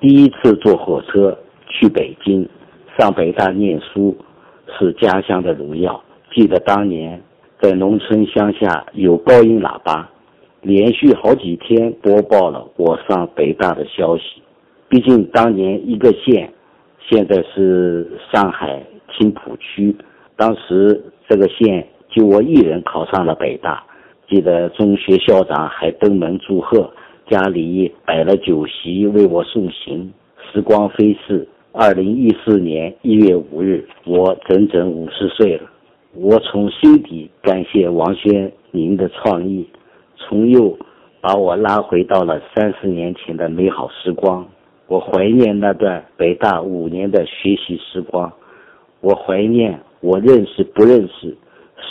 [0.00, 2.46] 第一次坐火车去北京。
[2.98, 4.16] 上北大念书
[4.78, 6.02] 是家乡的荣耀。
[6.32, 7.22] 记得当年
[7.60, 10.08] 在农村乡下有高音喇叭，
[10.62, 14.42] 连续好几天播报了我上北大的消息。
[14.88, 16.50] 毕竟当年一个县，
[17.08, 18.82] 现在是上海
[19.12, 19.94] 青浦区，
[20.36, 23.84] 当时这个县就我一人考上了北大。
[24.28, 26.90] 记得中学校长还登门祝贺，
[27.28, 30.12] 家里摆了酒席为我送行。
[30.50, 31.46] 时光飞逝。
[31.78, 35.70] 二零一四年一月五日，我整整五十岁了。
[36.14, 39.68] 我从心底感谢王轩您的创意，
[40.16, 40.74] 从又
[41.20, 44.48] 把我拉回到了三十年前的美好时光。
[44.86, 48.32] 我怀念那段北大五年的学习时光，
[49.02, 51.36] 我怀念我认识不认识、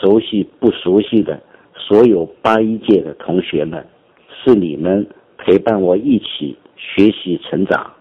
[0.02, 1.40] 熟悉不熟悉的
[1.78, 3.86] 所有八一届的同学们，
[4.44, 5.06] 是你们
[5.38, 7.92] 陪伴我一起学习成长。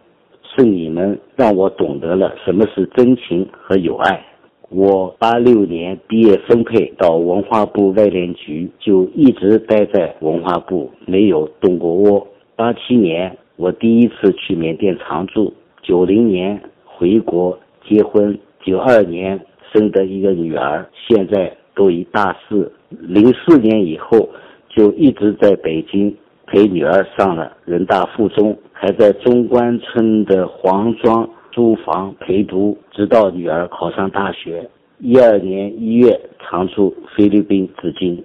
[0.56, 4.24] 是你们让我懂得了什么是真情和友爱。
[4.70, 12.26] 我八六年毕业分配到文化部外联局，就一直待在文化部，没有动过窝。
[12.56, 19.40] 八七年我第一次去缅甸常住，九零年回国结婚，九二年
[19.72, 22.72] 生的一个女儿，现在都已大四。
[22.88, 24.28] 零四年以后
[24.68, 26.14] 就一直在北京。
[26.54, 34.70] 陪女儿上了人大附中，还在中关村的黄庄租房陪读，直到女儿考上大学。
[35.00, 38.24] 一二年一月常驻菲律宾至今。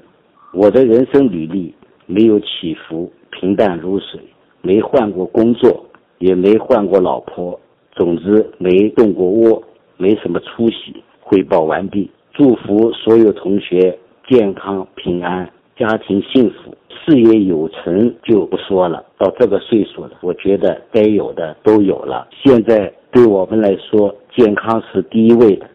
[0.53, 1.73] 我的人生履历
[2.05, 4.19] 没有起伏，平淡如水，
[4.61, 5.83] 没换过工作，
[6.19, 7.59] 也没换过老婆，
[7.93, 9.63] 总之没动过窝，
[9.97, 11.03] 没什么出息。
[11.19, 19.01] 汇报完毕，祝福所有同学健康平安，家庭幸福，事业有成就不说了。
[19.17, 22.27] 到这个岁数了，我觉得该有的都有了。
[22.43, 25.65] 现在对我们来说，健康是第一位的。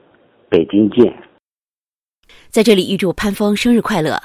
[0.50, 1.10] 北京见。
[2.50, 4.20] 在这里预祝潘峰生日快乐！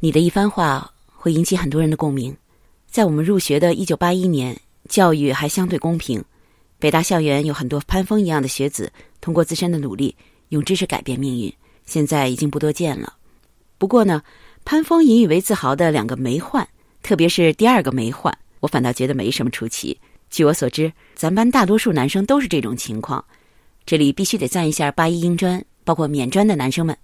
[0.00, 2.34] 你的一番话会引起很多人的共鸣。
[2.86, 4.56] 在我们入学的一九八一年，
[4.88, 6.24] 教育还相对公平，
[6.78, 10.16] 北大校园有很多潘峰一样的学子，通过自身的努力，
[10.48, 11.52] 用知识改变命运。
[11.84, 13.12] 现在已经不多见了。
[13.78, 14.22] 不过呢，
[14.70, 16.64] 潘峰引以为自豪的两个没换，
[17.02, 19.98] 特别是第二个没换，我反倒觉得没什么出奇。
[20.30, 23.24] 据我所知，咱班大多数男生都是这种情况。
[23.84, 26.96] 这里必须得赞一下八一英专，包括缅专的男生们。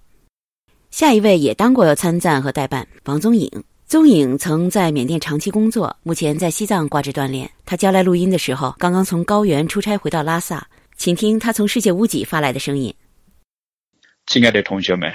[0.91, 3.51] 下一位也当过参赞和代办，王宗颖。
[3.85, 7.51] 宗颖曾在缅甸长期工作，目前在西藏挂职锻炼。
[7.65, 12.95] 他交来录音的时候，刚刚从高原出差回到拉萨，请听他从世界屋脊发来的声音。
[14.25, 15.11] 亲爱的同学们，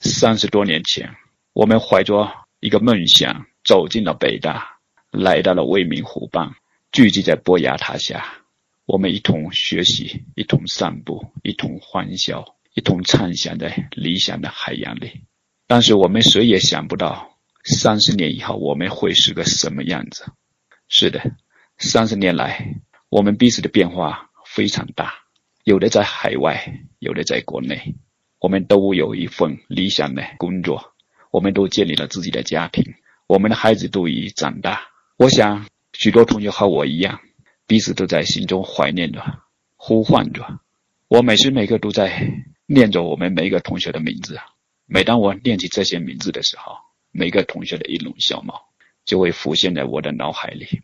[0.00, 1.06] 三十多年前，
[1.52, 4.78] 我们怀着一个梦想走进了北大，
[5.10, 6.54] 来到了未名湖畔，
[6.92, 8.24] 聚集在波雅塔下，
[8.86, 15.22] 我们一同学习，一同散步，一同欢笑，一同畅想在理想的海洋里。
[15.66, 17.36] 但是我们谁也想不到。
[17.64, 20.24] 三十年以后，我们会是个什么样子？
[20.88, 21.32] 是的，
[21.78, 22.76] 三十年来，
[23.08, 25.12] 我们彼此的变化非常大。
[25.64, 27.96] 有的在海外，有的在国内。
[28.38, 30.94] 我们都有一份理想的工作，
[31.30, 32.94] 我们都建立了自己的家庭，
[33.26, 34.82] 我们的孩子都已长大。
[35.16, 37.20] 我想，许多同学和我一样，
[37.66, 39.22] 彼此都在心中怀念着，
[39.76, 40.60] 呼唤着。
[41.08, 44.38] 我每时每刻都在念着我们每一个同学的名字。
[44.86, 46.76] 每当我念起这些名字的时候，
[47.12, 48.68] 每个同学的一容笑貌
[49.04, 50.82] 就会浮现在我的脑海里。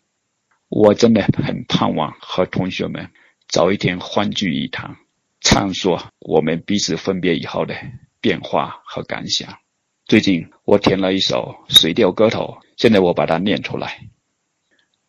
[0.68, 3.10] 我真的很盼望和同学们
[3.48, 4.96] 早一天欢聚一堂，
[5.40, 7.74] 畅说我们彼此分别以后的
[8.20, 9.58] 变化和感想。
[10.06, 14.08] 最近我填了一首《水调歌头》，现在我把它念出来：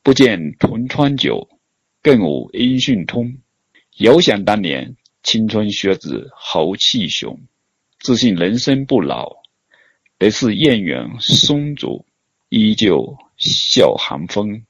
[0.02, 1.48] 不见同窗久，
[2.02, 3.38] 更无音讯通。
[4.00, 7.42] 遥想当年，青春学子豪气雄，
[8.00, 9.36] 自信人生不老。
[10.18, 12.08] 得是燕园松竹，
[12.50, 14.66] 依旧笑寒风。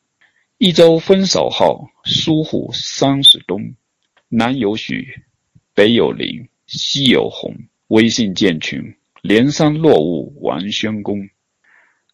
[0.57, 3.75] 一朝分手后，疏忽三十冬。
[4.27, 5.05] 南有雪，
[5.73, 7.55] 北有林，西有红。
[7.87, 8.96] 微信建群，
[9.27, 11.19] 连山落雾王宣公。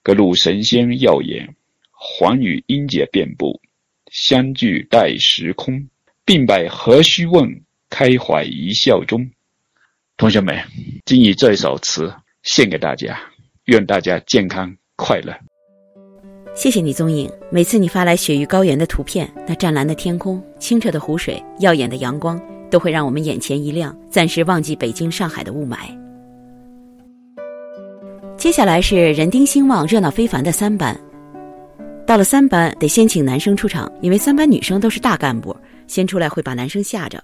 [0.02, 1.48] 各路神仙耀眼，
[1.92, 3.62] 寰宇英杰遍布。
[4.10, 5.88] 相聚待时空，
[6.26, 7.48] 鬓白何须问？
[7.88, 9.30] 开怀一笑中。
[10.18, 10.58] 同学们，
[11.06, 12.12] 谨以这首词。
[12.42, 13.16] 献给大家，
[13.66, 15.32] 愿大家健康快乐。
[16.56, 17.32] 谢谢你，宗颖。
[17.52, 26.03] 每次你发来雪域高原的图片，那湛蓝的天空、清澈的湖水、耀眼的阳光，都会让我们眼前一亮，暂时忘记北京、上海的雾霾。
[28.44, 30.94] 接下来是人丁兴旺、热闹非凡的三班。
[32.06, 35.56] 到了三班，得先请男生出场，因为三班女生都是大干部，
[35.88, 37.24] 先出来会把男生吓着。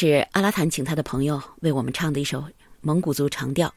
[0.00, 2.44] 是阿拉坦请他的朋友为我们唱的一首
[2.80, 3.68] 蒙古族长调。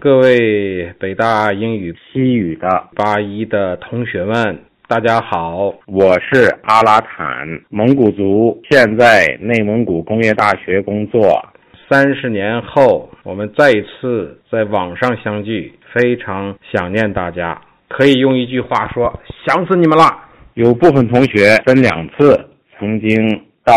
[0.00, 11.40] 各位北大英语西语的八一的同学们，大家好，我是阿拉坦，蒙古族，现在内蒙古工业大学工作。
[11.88, 17.62] 三十年后，我们再一次在网上相聚，非常想念大家。
[17.86, 20.18] 可以用一句话说：想死你们了。
[20.54, 22.44] 有部分同学分两次
[22.76, 23.76] 曾经到。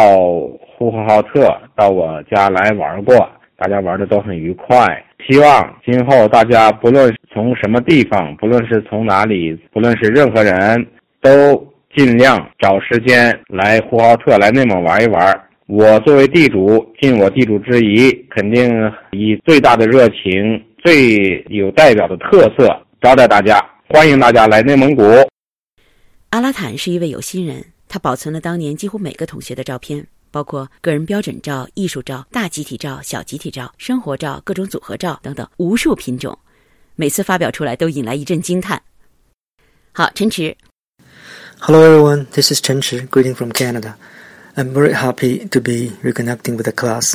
[0.83, 3.15] 呼和浩特到我家来玩过，
[3.55, 4.85] 大家玩的都很愉快。
[5.25, 10.85] 希望今后大家不论从什么地方，不论是从哪里，不论是任何人，
[11.21, 11.65] 都
[11.95, 15.41] 尽量找时间来呼和浩特、来内蒙玩一玩。
[15.67, 18.69] 我作为地主，尽我地主之谊，肯定
[19.11, 22.67] 以最大的热情、最有代表的特色
[23.01, 25.01] 招待大家，欢迎大家来内蒙古。
[26.31, 36.38] 阿拉坦是一位有心人，他保存了当年几乎每个同学的照片，包括个人标准照、艺术照、大集体照、小集体照、生活照、各种组合照等等无数品种，
[36.96, 38.82] 每次发表出来都引来一阵惊叹。
[39.92, 40.56] 好，陈池。
[41.60, 43.94] Hello everyone, this is Chen Chi, greeting from Canada.
[44.54, 47.14] I'm very happy to be reconnecting with the class.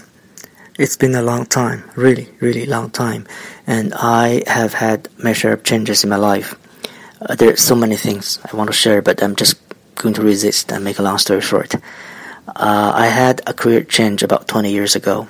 [0.77, 3.25] It's been a long time, really, really long time,
[3.65, 6.55] and I have had my share of changes in my life.
[7.21, 9.55] Uh, there are so many things I want to share, but I'm just
[9.95, 11.75] going to resist and make a long story short.
[12.56, 15.28] Uh, I had a career change about 20 years ago.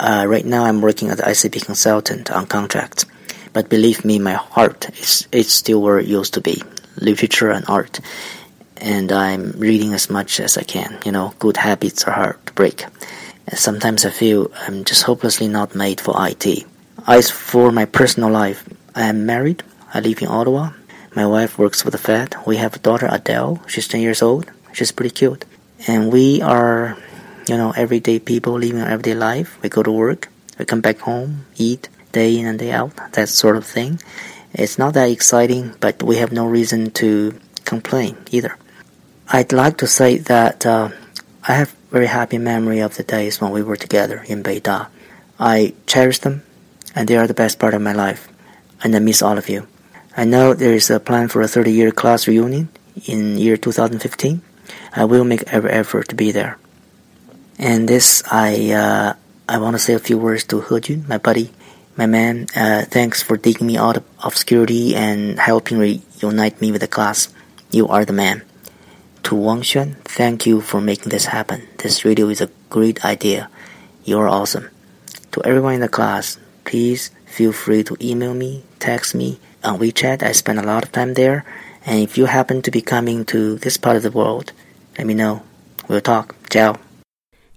[0.00, 3.04] Uh, right now, I'm working as an ICP consultant on contract,
[3.52, 6.60] but believe me, my heart is it's still where it used to be,
[6.96, 8.00] literature and art.
[8.78, 10.98] And I'm reading as much as I can.
[11.04, 12.84] You know, good habits are hard to break.
[13.46, 16.66] And sometimes I feel I'm just hopelessly not made for IT.
[17.06, 19.62] As for my personal life, I am married.
[19.94, 20.72] I live in Ottawa.
[21.14, 22.34] My wife works for the Fed.
[22.44, 23.62] We have a daughter, Adele.
[23.68, 24.50] She's 10 years old.
[24.72, 25.44] She's pretty cute.
[25.86, 26.96] And we are,
[27.46, 29.58] you know, everyday people living our everyday life.
[29.62, 30.28] We go to work.
[30.58, 34.00] We come back home, eat, day in and day out, that sort of thing.
[34.52, 38.56] It's not that exciting, but we have no reason to complain either.
[39.28, 40.90] I'd like to say that uh,
[41.46, 44.88] I have very happy memory of the days when we were together in Beida.
[45.38, 46.42] I cherish them,
[46.94, 48.28] and they are the best part of my life.
[48.82, 49.66] And I miss all of you.
[50.16, 52.68] I know there is a plan for a 30-year class reunion
[53.06, 54.40] in year 2015.
[54.94, 56.56] I will make every effort to be there.
[57.58, 59.14] And this, I uh,
[59.48, 61.50] I want to say a few words to Hejun, my buddy,
[61.96, 62.46] my man.
[62.54, 67.28] Uh, thanks for digging me out of obscurity and helping reunite me with the class.
[67.70, 68.42] You are the man.
[69.24, 71.66] To Wang Xuan, thank you for making this happen.
[71.78, 73.50] This radio is a great idea.
[74.04, 74.70] You're awesome.
[75.32, 80.22] To everyone in the class, please feel free to email me, text me on WeChat.
[80.22, 81.44] I spend a lot of time there.
[81.84, 84.52] And if you happen to be coming to this part of the world,
[84.96, 85.40] let me know.
[85.88, 86.28] We'll talk.
[86.48, 86.76] Ciao.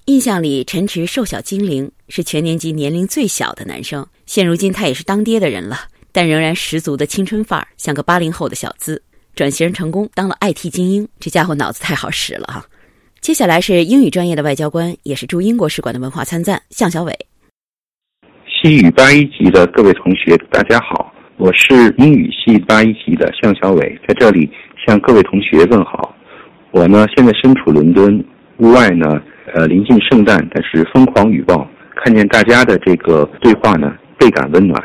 [0.06, 4.08] 印象里，陈池瘦小精灵，是全年级年龄最小的男生。
[4.26, 5.78] 现如今他也是当爹的人了，
[6.12, 9.02] 但仍然十足的青春范儿，像个八零后的小资。
[9.36, 12.66] 转型成功，当了 IT 精英，这家伙脑子太好使了哈。
[13.20, 17.14] 接下来是英语专业的外交官，也是驻英国使馆的文化参赞向小伟。
[18.48, 24.50] 西语八一级的各位同学，大家好，我是英语系八一级的向小伟，在这里
[24.88, 26.16] 向各位同学问好。
[26.78, 28.24] 我呢，现在身处伦敦，
[28.58, 29.20] 屋外呢，
[29.56, 34.80] 呃，临近圣诞，但是疯狂雨暴，看见大家的这个对话呢，倍感温暖。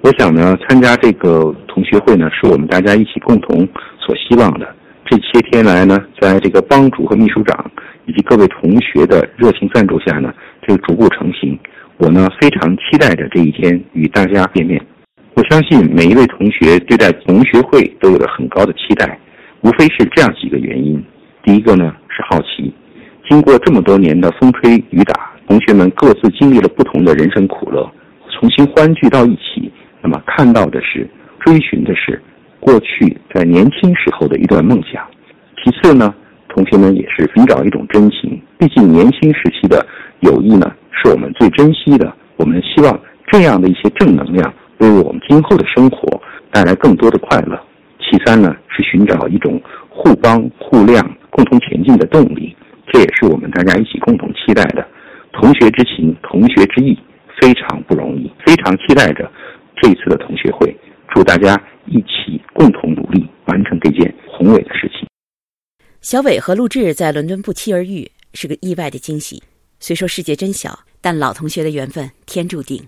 [0.00, 3.64] 我想呢，参加这个同学会呢，是我们大家一起共同
[4.00, 4.66] 所希望的。
[5.04, 7.70] 这些天来呢，在这个帮主和秘书长
[8.06, 10.34] 以及各位同学的热情赞助下呢，
[10.66, 11.56] 这逐步成型。
[11.98, 14.84] 我呢，非常期待着这一天与大家见面。
[15.34, 19.16] 我相信每一位同学对待同学会都有着很高的期待，
[19.60, 21.00] 无非是这样几个原因：
[21.48, 22.70] 第一个呢是好奇，
[23.26, 27.90] 经过这么多年的风吹雨打，同学们各自经历了不同的人生苦乐，
[28.28, 29.72] 重新欢聚到一起。
[30.02, 31.08] 那么看到的是，
[31.40, 32.20] 追寻的是
[32.60, 35.02] 过去在年轻时候的一段梦想。
[35.64, 36.14] 其次呢，
[36.50, 38.38] 同学们也是寻找一种真情。
[38.58, 39.86] 毕竟年轻时期的
[40.20, 42.12] 友谊呢，是我们最珍惜的。
[42.36, 43.00] 我们希望
[43.32, 46.20] 这样的一些正能量，为我们今后的生活
[46.52, 47.58] 带来更多的快乐。
[48.00, 49.58] 其三呢，是寻找一种
[49.88, 51.02] 互帮互谅、
[51.38, 52.56] 共同前进的动力。
[52.92, 54.84] 这也是我们大家一起共同期待的。
[55.32, 56.98] 同学之情，同学之意，
[57.40, 58.28] 非常不容易。
[58.44, 59.30] 非常期待着。
[59.80, 60.76] 这一次的同学会，
[61.14, 61.54] 祝大家
[61.86, 65.06] 一起共同努力，完成这件宏伟的事情。
[66.00, 69.40] 小伟和陆志在伦敦不期而遇，是个意外的惊喜。
[69.78, 72.82] 虽说世界真小，但老同学的缘分天注定。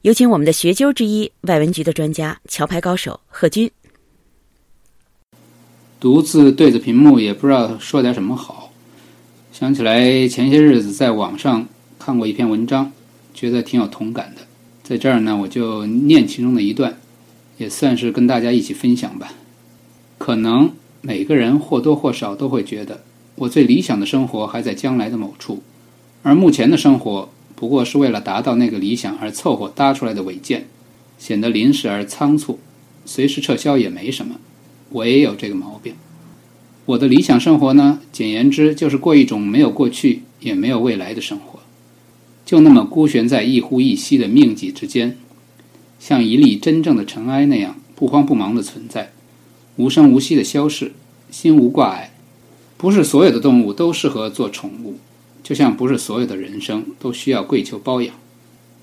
[0.00, 3.70] 有请我们的学究之一，外文局的专家、桥牌高手贺军。
[6.00, 8.72] 独自对着屏幕，也不知道说点什么好。
[9.52, 11.66] 想起来前些日子在网上
[11.98, 12.92] 看过一篇文章，
[13.34, 14.42] 觉得挺有同感的。
[14.84, 16.96] 在这儿呢，我就念其中的一段，
[17.56, 19.32] 也算是跟大家一起分享吧。
[20.18, 20.70] 可能
[21.00, 23.00] 每个人或多或少都会觉得，
[23.34, 25.60] 我最理想的生活还在将来的某处，
[26.22, 30.64] 而目前的生活不过是为了达到那个理想而凑合搭出来的违建，
[31.18, 32.60] 显得临时而仓促，
[33.04, 34.36] 随时撤销也没什么。
[34.90, 35.94] 我也有这个毛病。
[36.86, 41.60] 我的理想生活呢，简言之就是过一种没有过去也没有未来的生活。
[42.46, 45.18] 就那么孤悬在一呼一吸的命迹之间，
[46.00, 49.12] 像一粒真正的尘埃那样不慌不忙的存在，
[49.76, 50.92] 无声无息的消逝，
[51.30, 52.10] 心无挂碍。
[52.78, 54.96] 不是所有的动物都适合做宠物，
[55.42, 58.14] 就像不是所有的人生都需要跪求包养。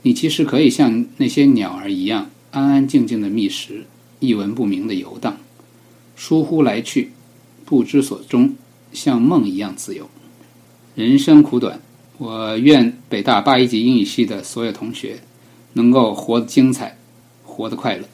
[0.03, 3.85] 你其实可以像那些鸟儿一样，安安静静的觅食，
[4.19, 5.37] 一文不名的游荡，
[6.15, 7.11] 疏忽来去，
[7.65, 8.53] 不知所终，
[8.93, 10.09] 像梦一样自由。
[10.95, 11.79] 人生苦短，
[12.17, 15.19] 我愿北大八一级英语系的所有同学
[15.73, 16.97] 能够活得精彩，
[17.43, 18.07] 活得快乐。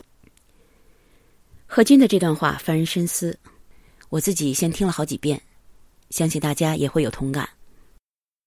[1.67, 3.37] 何军的这段话发人深思，
[4.09, 5.39] 我自己先听了好几遍，
[6.09, 7.47] 相信大家也会有同感。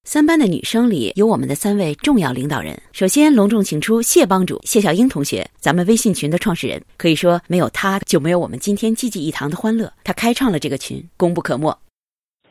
[0.07, 2.77] 三班的女生里有我们的三位重要领导人。
[2.93, 6.79] 首先，隆重请出谢帮主谢小英同学，咱们微信群的创始人。
[6.99, 9.91] 可以说，没有他就没有我们今天济济一堂的欢乐。
[10.05, 11.75] 他开创了这个群，功不可没。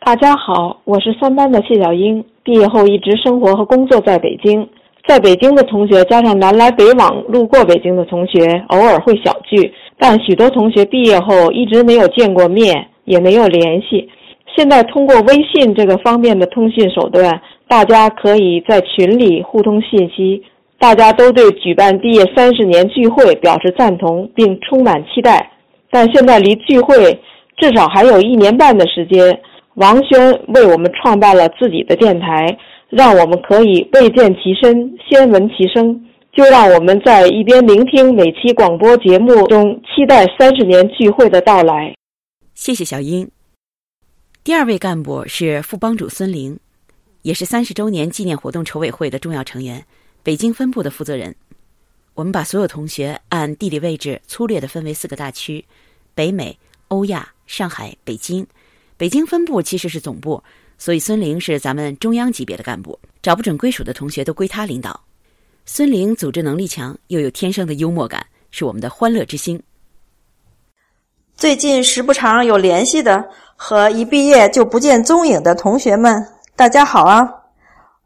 [0.04, 2.26] 大家好，我是三班的谢小英。
[2.44, 4.68] 毕业后一直生活和工作在北京，
[5.08, 14.10] 在北京的同学加上南来北往路过北京的同学，偶尔会小聚，但许多同学毕业后一直没有见过面，也没有联系。
[14.56, 20.44] 现在通过微信这个方便的通讯手段，大家可以在群里互通信息。
[20.80, 25.50] 大家都对举办毕业三十年聚会表示赞同，并充满期待。
[25.90, 27.18] 但现在离聚会
[27.58, 29.40] 至少还有一年半的时间。
[29.76, 32.58] 王轩为我们创办了自己的电台，
[32.90, 36.06] 让我们可以未见其身，先闻其声。
[36.34, 41.96] 就让我们在一边聆听每期广播节目中，期待三十年聚会的到来。
[42.54, 43.30] 谢谢小英。
[44.44, 46.60] 第二位干部是副帮主孙玲，
[47.22, 49.86] 也是三十周年纪念活动筹委会的重要成员，
[50.22, 51.34] 北京分部的负责人。
[52.14, 55.64] 我们把所有同学按地理位置粗略地分为四个大区：
[56.14, 58.46] 北美、欧亚、上海、北京。
[58.98, 60.44] 北京分部其实是总部，
[60.78, 65.00] 所以孙玲是咱们中央级别的干部，找不准归属的同学都归他领导。
[65.66, 69.64] 孙玲组织能力强，又有天生的幽默感，是我们的欢乐之星。
[71.36, 73.26] 最近时不常有联系的。
[73.56, 77.30] 和一毕业就不见踪影的同学们，大家好啊！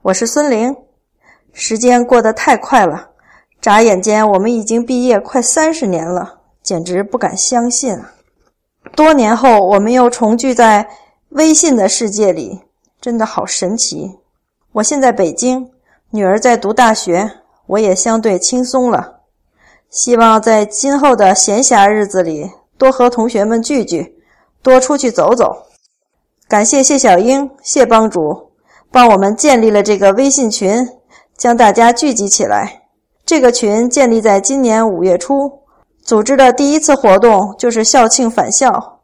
[0.04, 0.76] 我是孙玲。
[1.54, 3.10] 时间过得太快了，
[3.60, 8.14] 眨眼间我们已经毕业快三十年了，简直不敢相信啊！
[8.96, 10.88] 多年后，我们又重聚在
[11.30, 12.62] 微信的世界里，
[13.02, 14.20] 真的好神奇。
[14.74, 15.72] 我现在北京，
[16.12, 17.32] 女儿在读大学，
[17.66, 19.22] 我也相对轻松了。
[19.90, 24.14] 希望在今后的闲暇日子里，多和同学们聚聚。
[24.68, 25.64] 多出去走走，
[26.50, 28.52] 感谢谢小英、谢帮主
[28.92, 30.86] 帮我们建立了这个微信群，
[31.38, 32.82] 将大家聚集起来。
[33.26, 35.34] 这个群建立在今年五月初，
[36.04, 39.00] 组织的第一次活动就是校庆返校，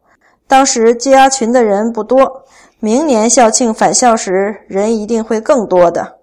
[0.49, 2.43] 当时接压群的人不多，
[2.81, 6.17] 明年校庆返校时人一定会更多的。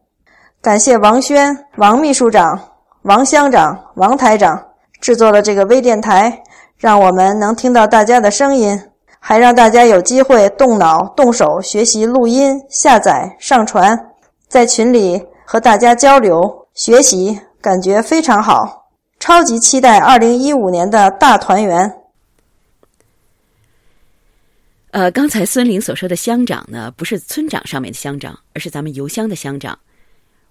[0.61, 2.61] 感谢王轩、王秘书长、
[3.05, 4.67] 王乡长、王台长
[5.01, 6.43] 制作了这个微电台，
[6.77, 8.79] 让我们能听到大家的声音。
[9.23, 13.97] 还让大家有机会动脑动手学习录音、下载、上传，
[14.49, 16.41] 在群里和大家交流
[16.75, 18.91] 学习，感觉非常好，
[19.21, 21.95] 超级期待二零一五年的大团圆。
[24.93, 29.79] 呃，刚才孙玲所说的乡长呢，不是村长上面的乡长，而是咱们邮箱的乡长。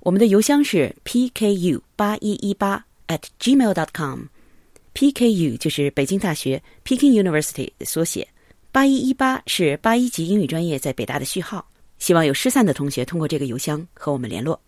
[0.02, 8.26] 我们的邮箱是 pku 八一一八 at gmail dot com，pku 就是北京大学 Peking University 的缩写。
[8.72, 11.66] 八一一八是八一级英语专业在北大的序号，
[11.98, 14.62] 希望有失散的同学通过这个邮箱和我们联络。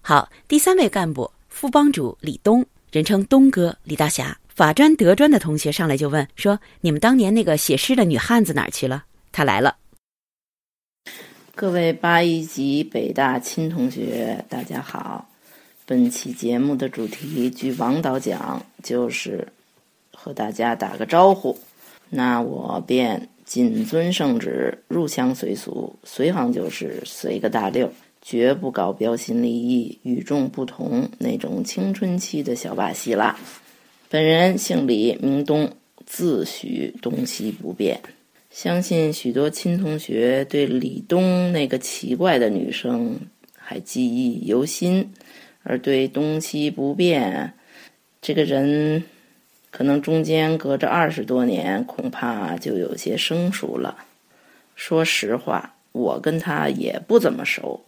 [0.00, 9.76] 好，第三位干部副帮主李东，人称东哥李大侠，法专德专的同学上来就问说：“你们当年那个写诗的女汉子哪儿去了？”他来了。
[11.56, 15.28] 各位八一级北大亲同学，大家好。
[15.84, 19.48] 本期节目的主题，据王导讲，就是
[20.12, 21.58] 和大家打个招呼。
[22.08, 27.92] 那我便谨遵圣旨，入乡随俗，随行就是随个大溜，
[28.22, 33.38] 绝不搞标新立异、与众不同那种青春期的小把戏啦。
[34.08, 35.70] 本人姓李，名东，
[36.06, 38.00] 自诩东西不变。
[38.50, 43.18] 相信许多亲同学对李东那个奇怪的女生
[43.56, 45.12] 还记忆犹新，
[45.62, 47.52] 而对东西不变
[48.22, 49.02] 这个人。
[49.70, 53.96] 可能中间隔着二十多年，恐怕就有些生疏了。
[54.74, 57.82] 说实话，我跟他也不怎么熟。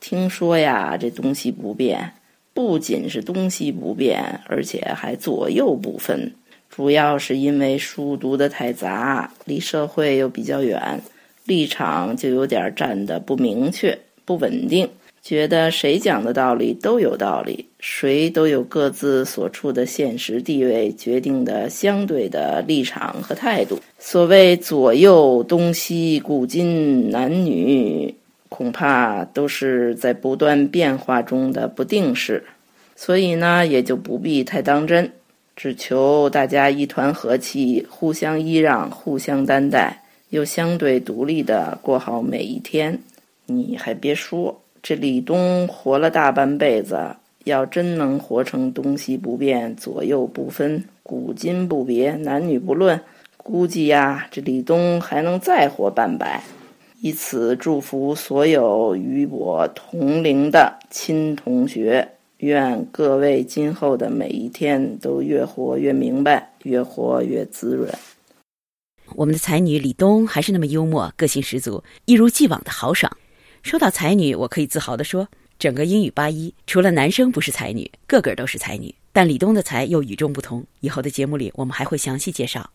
[0.00, 2.12] 听说呀，这东西不变，
[2.52, 6.32] 不仅是东西不变，而且还左右不分。
[6.68, 11.00] 主要是因为书读的太杂，离社会又比较远，
[11.44, 14.88] 立场就有点站得不明确、不稳定。
[15.22, 23.78] 觉得谁讲的道理都有道理，谁都有各自所处的现实地位决定的相对的立场和态度。
[24.00, 28.12] 所谓左右东西、古今男女，
[28.48, 32.42] 恐怕都是在不断变化中的不定式，
[32.96, 35.08] 所以呢，也就不必太当真，
[35.54, 42.98] 只求大家一团和气，互相依让，互相担待，又相对独立的过好每一天。
[43.46, 46.98] 你还别说，这李东活了大半辈子，
[47.44, 53.00] 要真能活成东西不变、左右不分、古今不别、男女不论，
[53.36, 56.42] 估计呀，这李东还能再活半百。
[57.00, 62.08] 以此祝福所有与我同龄的亲同学，
[62.38, 67.88] 愿各位今后的每一天都越活越明白，越活越滋润。
[69.14, 73.16] 我们的才女李东还是那么幽默，个性十足，一如既往的豪爽。
[73.62, 75.26] 说到才女，我可以自豪地说，
[75.58, 78.94] 整个英语八一除了男生不是才女，个个都是才女。
[79.12, 82.68] 但李东的才又与众不同，以后的节目里我们还会详细介绍。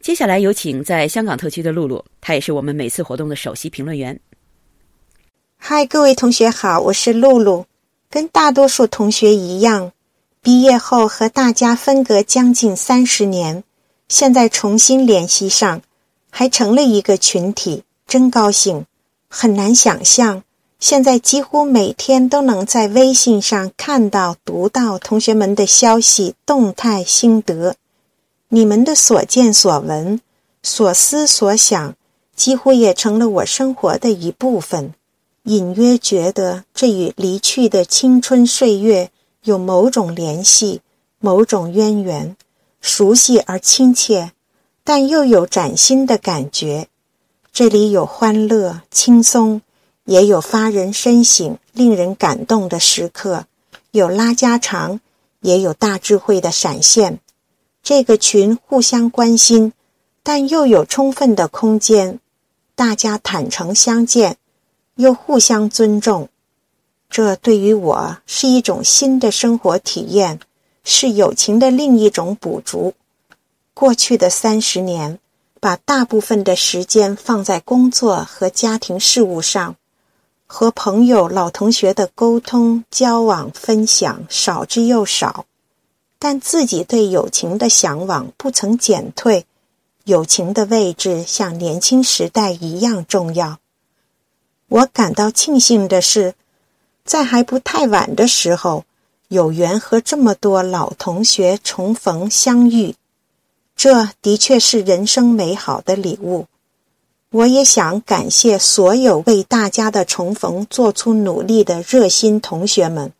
[0.00, 4.18] 接下来有请在香港特区的露露，她也是我们每次活动的首席评论员。
[5.56, 7.64] 嗨，各位同学好，我是露露。
[8.10, 9.92] 跟大多数同学一样，
[10.42, 13.64] 毕业后和大家分隔将近三十年，
[14.08, 15.80] 现在重新联系上，
[16.30, 18.84] 还成了一个群体，真高兴。
[19.36, 20.44] 很难想象，
[20.78, 27.74] 现在几乎每天都能在微信上看到、读到同学们的消息、动态心得。
[28.50, 30.20] 你们的所见所闻、
[30.62, 31.96] 所思所想，
[32.36, 34.94] 几乎也成了我生活的一部分。
[35.42, 39.10] 隐约觉得这与离去的青春岁月
[39.42, 40.80] 有某种联系、
[41.18, 42.36] 某种渊源，
[42.80, 44.30] 熟悉而亲切，
[44.84, 46.86] 但又有崭新的感觉。
[47.54, 49.62] 这里有欢乐、轻松，
[50.06, 53.44] 也有发人深省、令人感动的时刻；
[53.92, 54.98] 有拉家常，
[55.38, 57.20] 也有大智慧的闪现。
[57.80, 59.72] 这个群互相关心，
[60.24, 62.18] 但又有充分的空间，
[62.74, 64.36] 大家坦诚相见，
[64.96, 66.28] 又互相尊重。
[67.08, 70.40] 这对于我是一种新的生活体验，
[70.82, 72.94] 是友情的另一种补足。
[73.74, 75.20] 过去的三十年，
[75.64, 79.76] 把大部分的时间放在工作和家庭事务上，
[80.46, 85.46] 和朋友、老同学的沟通、交往、分享少之又少。
[86.18, 89.46] 但自己对友情的向往不曾减退，
[90.04, 93.58] 友情的位置像年轻时代一样重要。
[94.68, 96.34] 我感到庆幸的是，
[97.06, 98.84] 在还不太晚的时候，
[99.28, 102.94] 有缘和这么多老同学重逢相遇，
[103.76, 106.46] 这的确是人生美好的礼物。
[107.30, 113.12] 我也想感谢所有为大家的重逢做出努力的热心同学们，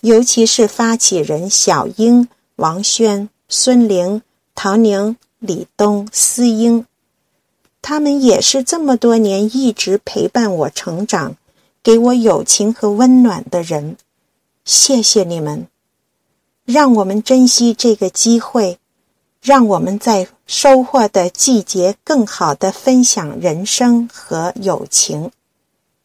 [0.00, 2.28] 尤其是发起人小英。
[2.56, 4.22] 王轩、孙玲、
[4.54, 6.86] 唐宁、李东、思英，
[7.80, 11.36] 他们也是这么多年一直陪伴我成长、
[11.82, 13.96] 给我友情和温暖的人。
[14.64, 15.66] 谢谢你们，
[16.64, 18.78] 让我们珍惜这个机会，
[19.42, 25.32] 让我们在收获的季节更好的分享人生和友情。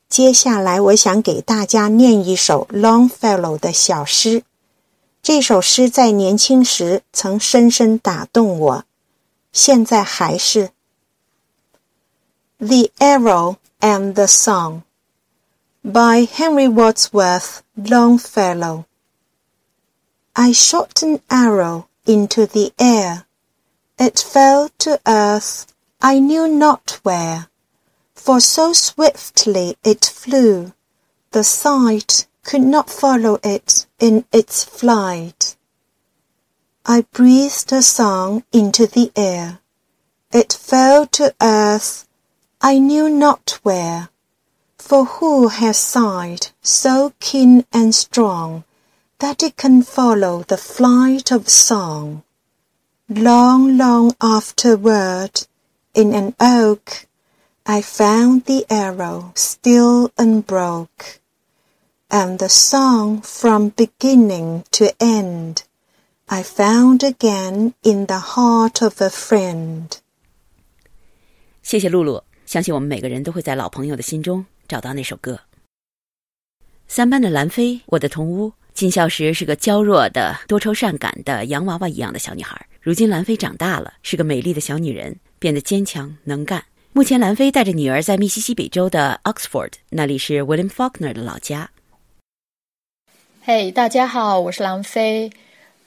[0.09, 4.43] 接下来，我想给大家念一首 Longfellow 的小诗。
[5.21, 8.85] 这首诗在年轻时曾深深打动我，
[9.51, 10.71] 现在还是。
[12.57, 14.81] The Arrow and the Song
[15.83, 18.85] by Henry Wadsworth Longfellow.
[20.33, 23.26] I shot an arrow into the air.
[23.99, 27.49] It fell to earth, I knew not where,
[28.13, 30.73] for so swiftly it flew,
[31.31, 35.57] the sight could not follow it in its flight.
[36.85, 39.61] I breathed a song into the air.
[40.31, 42.07] It fell to earth,
[42.61, 44.09] I knew not where.
[44.77, 48.63] For who has sight so keen and strong
[49.17, 52.23] that it can follow the flight of song?
[53.08, 55.46] Long, long afterward,
[55.94, 57.06] in an oak,
[57.64, 61.20] I found the arrow still unbroke
[62.10, 65.64] and the song from beginning to end
[66.28, 69.98] I found again in the heart of a friend。
[71.62, 75.38] 谢谢露露，相信我们每个人都会在老朋友的心中找到那首歌。
[76.88, 82.63] 三班的兰妃，我的同屋， 进校时是个娇弱的、多愁善感的洋娃娃一样的小女孩。
[82.79, 86.63] 如今兰妃长大了，是个美丽的小女人，变得坚强能干。
[86.93, 91.71] 目前兰妃带着女儿在密西西比州的 Oxford，那里是 William Faulkner 的老家。
[93.41, 95.31] 嘿，大家好，我是兰菲。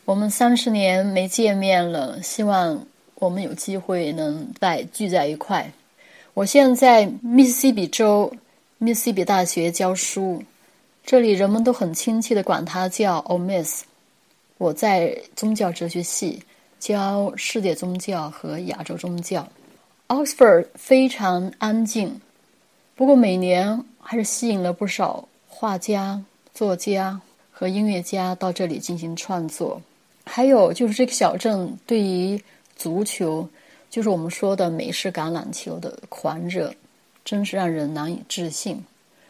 [0.05, 2.85] 我们三十年没见面了，希望
[3.15, 5.73] 我们有机会能再聚在一块。
[6.35, 8.35] 我现在在密西西比州
[8.79, 10.43] 密西西比大学教书，
[11.05, 13.85] 这里人们都很亲切的管他叫 o Miss。
[14.59, 16.43] 我在宗教哲学系
[16.79, 19.49] 教世界宗教和亚洲宗教。
[20.09, 22.21] Oxford 非常安静，
[22.95, 26.23] 不过每年还是吸引了不少画家、
[26.53, 27.21] 作家
[27.51, 29.81] 和音乐家到这里进行创作。
[30.27, 32.41] 还有就是这个小镇对于
[32.77, 33.49] 足球，
[33.89, 36.73] 就是我们说的美式橄榄球的狂热，
[37.25, 38.85] 真是让人难以置信。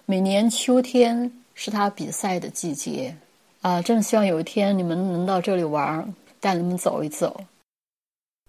[0.07, 1.31] 每年秋天
[1.63, 3.15] 是他比赛的季节
[3.61, 3.83] 啊！
[3.83, 7.39] 真希望有一天你们能到这里玩，带你们走一走。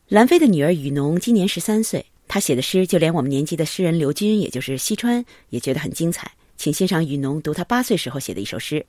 [0.08, 2.06] 兰飞的女儿雨农今年十三岁。
[2.30, 6.32] 她写的诗，就连我们年级的诗人刘军，也就是西川，也觉得很精彩。
[6.56, 8.86] 请欣赏雨农读他八岁时候写的一首诗。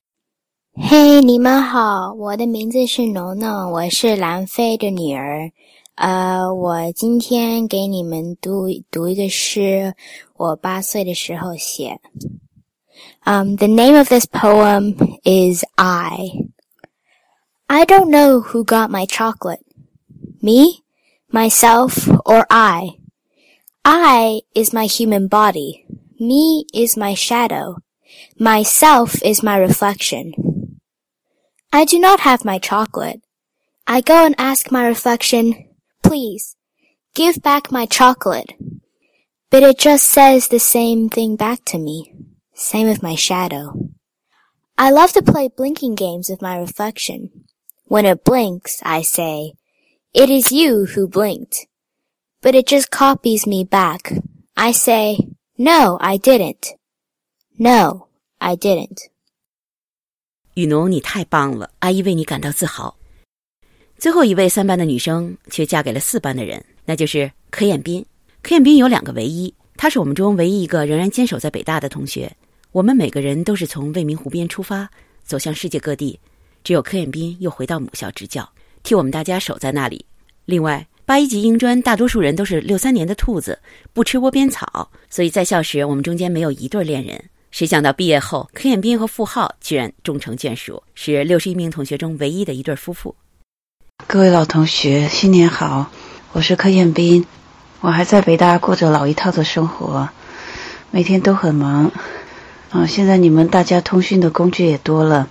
[0.74, 5.50] 嘿，你们好，我的名字是农农，我是兰飞的女儿。
[5.96, 9.92] 呃，我今天给你们读读一个诗，
[10.36, 11.98] 我八岁的时候写。
[13.24, 16.30] Um, the name of this poem is I.
[17.68, 19.64] I don't know who got my chocolate.
[20.42, 20.82] Me,
[21.30, 22.90] myself, or I.
[23.84, 25.86] I is my human body.
[26.20, 27.78] Me is my shadow.
[28.38, 30.78] Myself is my reflection.
[31.72, 33.22] I do not have my chocolate.
[33.86, 35.68] I go and ask my reflection,
[36.02, 36.56] please,
[37.14, 38.52] give back my chocolate.
[39.50, 42.12] But it just says the same thing back to me.
[42.53, 43.73] Same with my shadow.
[44.77, 47.29] I love to play blinking games with my reflection.
[47.87, 49.53] When it blinks, I say,
[50.13, 51.67] it is you who blinked
[52.41, 54.13] but it just copies me back.
[54.55, 55.17] I say,
[55.57, 56.75] no, I didn't.
[57.57, 58.07] No,
[58.37, 59.09] I didn't.
[60.53, 62.95] 雨农，你太棒了，阿姨为你感到自豪。
[63.97, 68.05] 最后一位三班的女生却嫁给了四班的人，那就是柯彦斌。
[68.41, 72.35] 柯彦斌有两个唯一，他是我们中唯一一个仍然坚守在北大的同学。
[72.72, 74.88] 我们每个人都是从未名湖边出发，
[75.22, 76.18] 走向世界各地，
[76.64, 78.48] 只有柯彦斌又回到母校执教，
[78.82, 80.04] 替我们大家守在那里。
[80.46, 80.86] 另外。
[81.04, 83.58] 八一级英专，大多数人都是六三年的兔子，
[83.92, 87.22] 不吃窝边草，所以在校时我们中间没有一对恋人。
[87.50, 93.14] 谁想到毕业后，柯彦斌和傅浩居然终成眷属，是六十一名同学中唯一的一对夫妇。
[94.06, 95.90] 各位老同学，新年好！
[96.32, 97.26] 我是柯彦斌，
[97.80, 100.08] 我还在北大过着老一套的生活，
[100.92, 101.90] 每天都很忙。
[102.72, 105.28] 啊，现在你们大家通讯的工具也多了，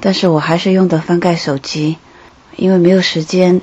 [0.00, 1.98] 但是我还是用的翻盖手机，
[2.56, 3.60] 因为没有时间。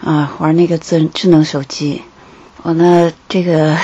[0.00, 2.02] 啊，玩那个智智能手机，
[2.62, 3.78] 我呢，这个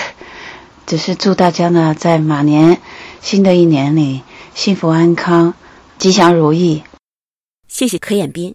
[0.85, 2.81] 只是祝大家呢，在马年
[3.21, 4.23] 新的一年里
[4.53, 5.55] 幸福安康、
[5.97, 6.83] 吉祥如意。
[7.69, 8.53] 谢谢柯彦斌。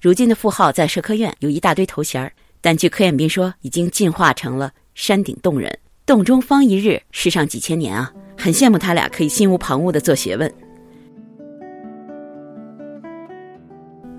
[0.00, 5.78] 如今的富号在社科院有一大堆头衔但据柯彦斌说，已经进化成了山顶洞人。
[6.04, 8.12] 洞中方一日，世上几千年啊！
[8.36, 10.52] 很羡慕他俩可以心无旁骛的做学问。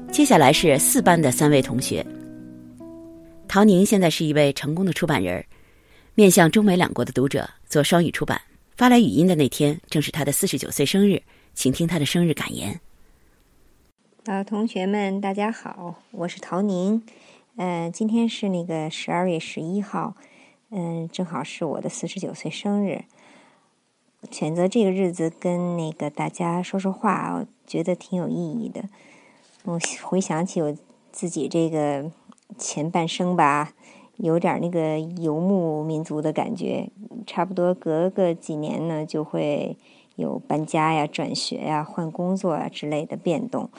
[0.10, 2.06] 接下来是四班的三位同学。
[3.50, 5.44] 陶宁现在是一位成功的出版人，
[6.16, 8.40] 面向中美两国的读者做双语出版。
[8.78, 11.22] 发来语音的那天正是他的四十九岁生日，
[11.54, 12.80] 请听他的生日感言。
[14.26, 17.04] 老同学们，大家好，我是陶宁。
[17.58, 20.16] 嗯，今天是那个十二月十一号，
[20.76, 23.04] 嗯，正好是我的四十九岁生日。
[24.32, 28.86] 选择这个日子跟那个大家说说话，我觉得挺有意义的。
[29.66, 30.76] 我回想起我
[31.12, 32.12] 自己这个。
[32.56, 33.74] 前半生吧，
[34.18, 36.92] 有点那个游牧民族的感觉，
[37.26, 39.76] 差不多隔个几年呢，就会
[40.18, 43.72] 有搬家呀、转学呀、换工作啊之类的变动。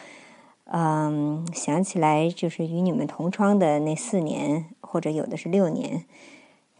[0.64, 6.05] 嗯，想起来就是与你们同窗的那四年，或者有的是六年。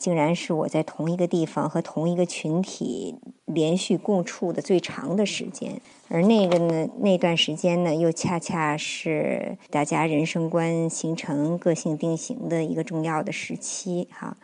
[0.05, 3.15] 竟然是我在同一个地方和同一个群体
[3.47, 14.37] 连续共处的最长的时间，而那个呢，那段时间呢，又恰恰是大家人生观形成、个性定型的一个重要的时期，哈。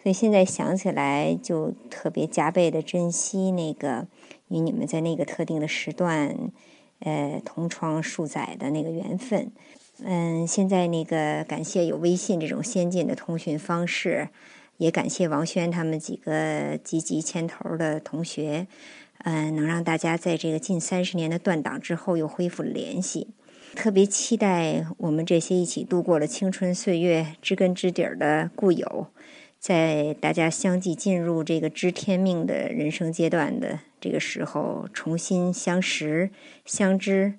[0.00, 4.06] 所以现在想起来，就特别加倍的珍惜那个
[4.46, 6.52] 与你们在那个特定的时段，
[7.00, 9.50] 呃，同窗数载的那个缘分。
[10.04, 14.28] 嗯，现在那个感谢有微信这种先进的通讯方式。
[14.80, 18.66] 也感谢王轩他们几个积极牵头的同学，
[19.24, 23.28] 嗯，能让大家在这个近三十年的断档之后又恢复了联系。
[23.74, 29.08] 特别期待我们这些一起度过了青春岁月、知根知底儿的故友，
[29.58, 36.30] 在大家相继进入这个知天命的人生阶段的这个时候，重新相识、
[36.64, 37.34] 相知，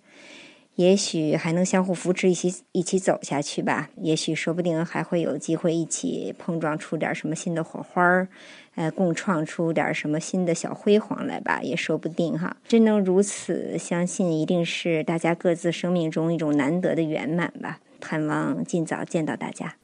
[0.75, 3.89] 也许还能相互扶持，一起一起走下去吧。
[3.97, 8.27] 也许说不定还会有机会一起碰撞出点什么新的火花儿，
[8.75, 12.55] 呃，共创出点什么新的小辉煌来吧，也说不定哈。
[12.67, 17.79] 真能如此，相信一定是大家各自生命中一种难得的圆满吧。
[17.99, 19.75] 盼望尽早见到大家。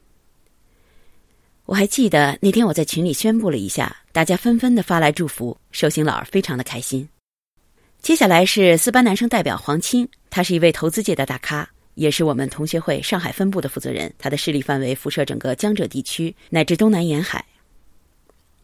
[1.66, 7.08] 我还记得那天我在群里宣布了一下，大家纷纷的发来祝福，寿星老儿非常的开心。
[8.00, 14.12] 接下来是四班男生代表黄青，他是一位投资界的大咖，也是我们同学会上海分部的负责人。
[14.18, 17.44] 他的势力范围辐射整个江浙地区乃至东南沿海。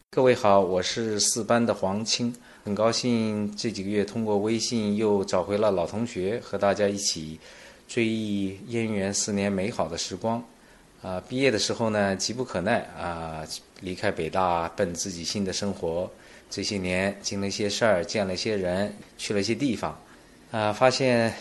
[0.09, 2.33] 各位好，我是四班的黄青，
[2.63, 7.37] 很高兴这几个月通过微信又找回了老同学，和大家一起
[7.87, 10.43] 追忆燕园四年美好的时光。
[11.01, 13.45] 啊，毕业的时候呢，急不可耐啊，
[13.81, 16.09] 离开北大奔自己新的生活。
[16.55, 20.01] 这些年经了一些事儿，见了一些人，去了些地方，
[20.51, 21.33] 啊，发现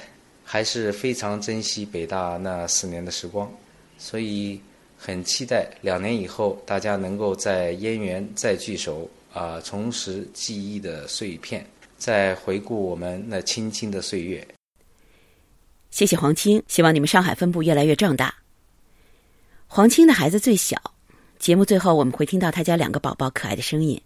[0.42, 3.48] 还是非常珍惜北大那四年的时光，
[3.96, 4.60] 所以
[4.98, 11.64] 很期待两年以后大家能够在燕园再聚首，啊，重拾记忆的碎片，
[11.96, 14.44] 再回顾我们那青青的岁月。
[15.92, 18.34] 谢谢黄青，希望你们上海分部越来越壮大。
[19.68, 20.76] 黄青的孩子最小，
[21.38, 24.02] 节目最后我们会听到他家两个宝宝可爱的声音。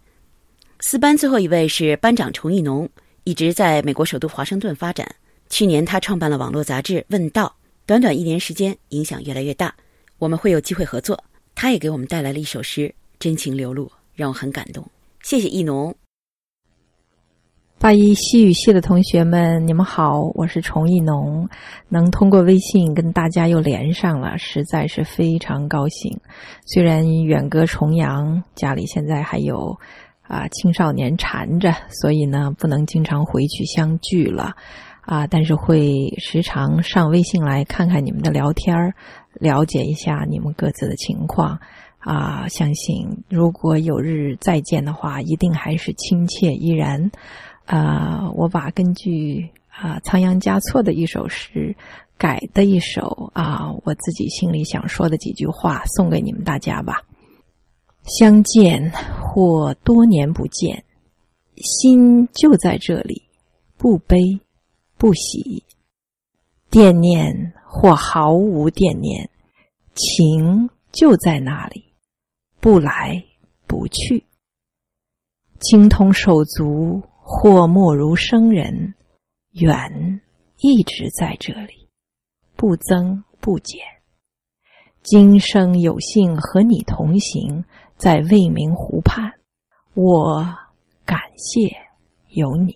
[0.81, 2.87] 四班最后一位是班长崇义农，
[3.25, 5.05] 一直在美国首都华盛顿发展。
[5.49, 7.47] 去年他创办了网络杂志《问道》，
[7.85, 9.75] 短短一年时间，影响越来越大。
[10.19, 11.21] 我们会有机会合作。
[11.53, 14.85] 他也给我们带来了一首诗，真情流露，让我很感动。
[15.21, 15.93] 谢谢义农。
[17.77, 21.45] 八一西语系的同学们，你们好，我是崇义农，
[21.89, 26.17] 能通过微信跟大家又连上了，实在是非常高兴。
[26.65, 29.77] 虽然远隔重洋，家里现在还有。
[30.29, 34.55] 啊，青少年缠着，所以呢，不能经常回去相聚了，
[35.01, 38.93] 啊，但是会时常上微信来看看你们的聊天儿，
[39.33, 41.59] 了解一下你们各自的情况，
[41.97, 47.09] 啊，相信如果有日再见的话，一定还是亲切依然。
[47.65, 51.75] 啊，我把根据啊仓央嘉措的一首诗
[52.19, 57.01] 改的一首啊，我自己心里想说的几句话送给你们大家吧。
[58.17, 58.91] 相见
[59.21, 60.83] 或多年不见，
[61.57, 63.21] 心就在这里，
[63.77, 64.17] 不悲
[64.97, 65.63] 不喜；
[66.71, 69.29] 惦念或毫无惦念，
[69.93, 71.83] 情就在那里，
[72.59, 73.23] 不来
[73.67, 74.25] 不去。
[75.59, 78.95] 精通手足或莫如生人，
[79.51, 80.19] 缘
[80.57, 81.87] 一直在这里，
[82.55, 83.79] 不增不减。
[85.03, 87.63] 今生有幸和你同行。
[87.99, 89.29] 在未名湖畔，
[89.93, 90.41] 我
[91.03, 91.69] 感谢
[92.29, 92.73] 有你。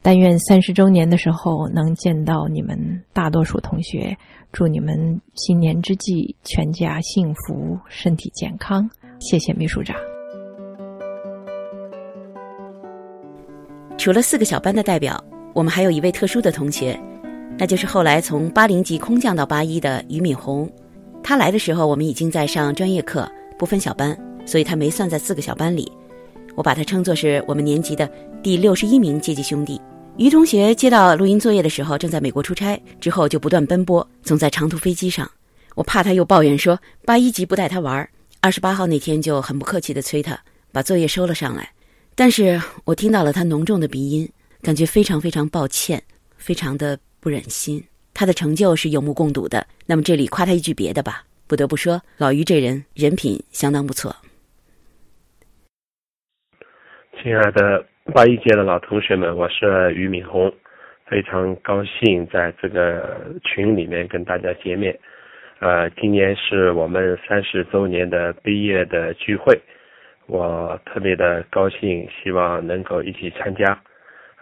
[0.00, 2.74] 但愿三十周年的时候能见到你们
[3.12, 4.16] 大多数同学，
[4.50, 8.88] 祝你们新年之际全家幸福、身体健康。
[9.20, 9.94] 谢谢秘书长。
[13.98, 15.22] 除了四个小班的代表，
[15.52, 16.98] 我们还有一位特殊的同学，
[17.58, 20.66] 那就是后来从八零级空降到八一的俞敏洪。
[21.22, 23.30] 他来的时候，我们已经在上专业课。
[23.62, 25.88] 不分小班，所以他没算在四个小班里。
[26.56, 28.10] 我把他称作是我们年级的
[28.42, 29.80] 第六十一名阶级兄弟。
[30.16, 35.30] 于同学接到录音作业的时候，正在美国出差，之后就不断奔波，总在长途飞机上。
[35.76, 38.08] 我怕他又抱怨说八一级不带他玩。
[38.40, 40.36] 二十八号那天就很不客气地催他
[40.72, 41.70] 把作业收了上来，
[42.16, 44.28] 但是我听到了他浓重的鼻音，
[44.60, 46.02] 感觉非常非常抱歉，
[46.36, 47.80] 非常的不忍心。
[48.12, 51.22] 他的成就是有目共睹的，那么这里夸他一句别的吧。
[51.48, 54.14] 不得不说，老于这人人品相当不错。
[57.22, 60.52] 亲爱的八一届的老同学们，我是俞敏洪，
[61.06, 64.98] 非常高兴在这个群里面跟大家见面。
[65.60, 69.56] 呃，今年是我们三十周年的毕业的聚会，
[70.26, 73.80] 我特别的高兴，希望能够一起参加。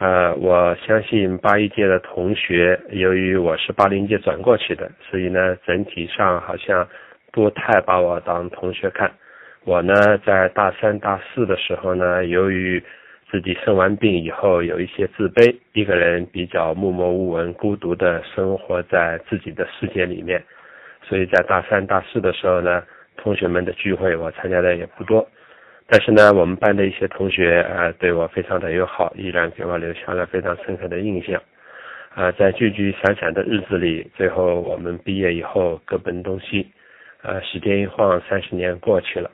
[0.00, 6.88] 呃，我相信八一届的同学，由于我是八零届转过去的，所以呢，整体上好像
[7.30, 9.12] 不太把我当同学看。
[9.64, 12.82] 我呢，在大三、大四的时候呢，由于
[13.30, 20.42] 自己生完病以后有一些自卑，一个人比较默默无闻、孤独的生活在自己的世界里面，
[21.02, 22.82] 所以在大三、大四的时候呢，
[23.18, 25.28] 同学们的聚会我参加的也不多。
[25.92, 31.42] 但是呢，我们班的一些同学啊，对我非常的友好，依然给我留下了非常深刻的印象。
[32.14, 36.70] 啊，在聚聚散散的日子里，最后我们毕业以后各奔东西，
[37.22, 39.28] 呃，时间一晃三十年过去了，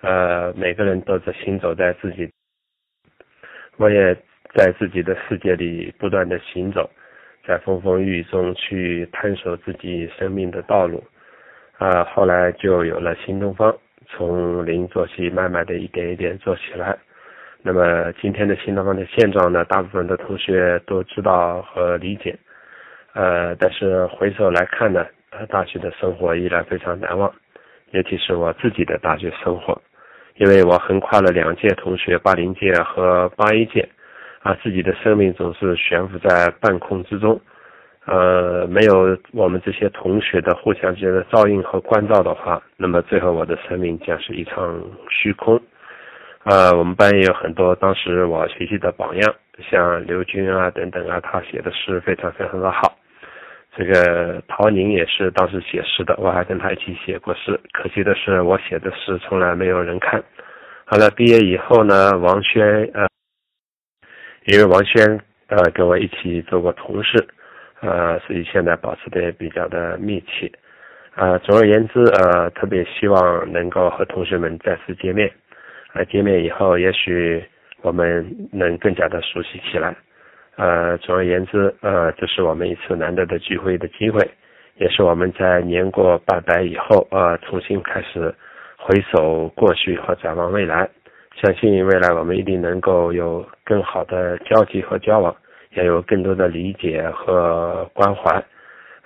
[0.00, 2.30] 呃，每个人都在行走在自己，
[3.76, 4.14] 我也
[4.54, 6.88] 在自己的世界里不断的行走，
[7.46, 11.04] 在风风雨雨中去探索自己生命的道路。
[11.76, 13.74] 啊，后来就有了新东方，
[14.10, 16.98] 从零做起，慢慢的一点一点做起来。
[17.62, 22.36] 那么今天的新东方的现状呢，大部分的同学都知道和理解。
[23.12, 27.32] 呃，但是回首来看呢，呃，大学的生活依然非常难忘，
[27.90, 29.80] 尤其是我自己的大学生活，
[30.36, 33.88] 因为我横跨了两届同学，八零届和八一届，
[34.42, 37.40] 啊，自己的生命总是悬浮在半空之中。
[38.06, 45.60] 呃，没有我们这些同学的互相之间的照应和关照的话，那么最后我的生命将是一场虚空。
[46.44, 49.34] 呃，我们班也有很多当时我学习的榜样，
[49.70, 52.96] 像刘军啊等等啊，他写的诗非常非常的好。
[53.76, 57.60] 这个陶宁也是当时写诗的，我还跟他一起写过诗。
[57.72, 60.20] 可惜的是，我写的诗从来没有人看。
[60.86, 63.06] 好了，毕业以后呢，王轩呃，
[64.46, 67.28] 因为王轩呃跟我一起做过同事。
[67.80, 70.50] 呃，所以现在保持的比较的密切。
[71.16, 75.30] 呃，总而言之，呃，特别希望能够和同学们再次见面。
[75.92, 77.42] 呃，见面以后，也许
[77.82, 79.94] 我们能更加的熟悉起来。
[80.56, 84.20] 呃，总而言之，呃，这是我们一次难得的聚会的机会，
[84.76, 88.32] 也是我们在年过半百以后，呃，重新开始
[88.76, 90.88] 回首过去和展望未来。
[91.34, 95.34] 相信未来我们一定能够有更好的交集和交往。
[95.76, 98.44] 要有更多的理解和关怀。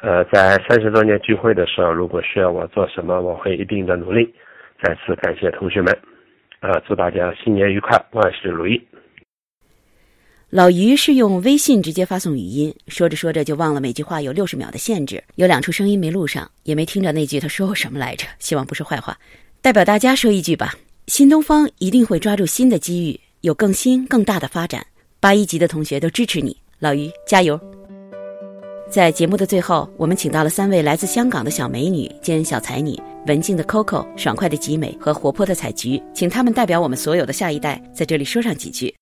[0.00, 4.34] 呃，在三十多年聚会的时候，如果需要我做什么，我会一定的努力。
[4.82, 5.96] 再次感谢同学们，
[6.60, 8.82] 呃，祝大家新年愉快，万事如意。
[10.50, 18.26] 老于是用微信直接发送语音，说着说着就忘了每句话有六十秒的限制，有两处声音没录上，也没听着那句他说过什么来着。
[18.38, 19.16] 希望不是坏话。
[19.62, 20.74] 代表大家说一句吧：
[21.06, 24.86] 新东方一定会抓住新的机遇，有更新更大的发展。
[25.24, 27.58] 八一级的同学都支持你，老于加油！
[28.90, 32.94] 在节目的最后，我们请到了三位来自香港的小美女兼小才女：
[33.26, 38.94] 文静的 Coco、爽快的吉美和活泼的采菊，请她们代表我们所有的下一代，在这里说上几句。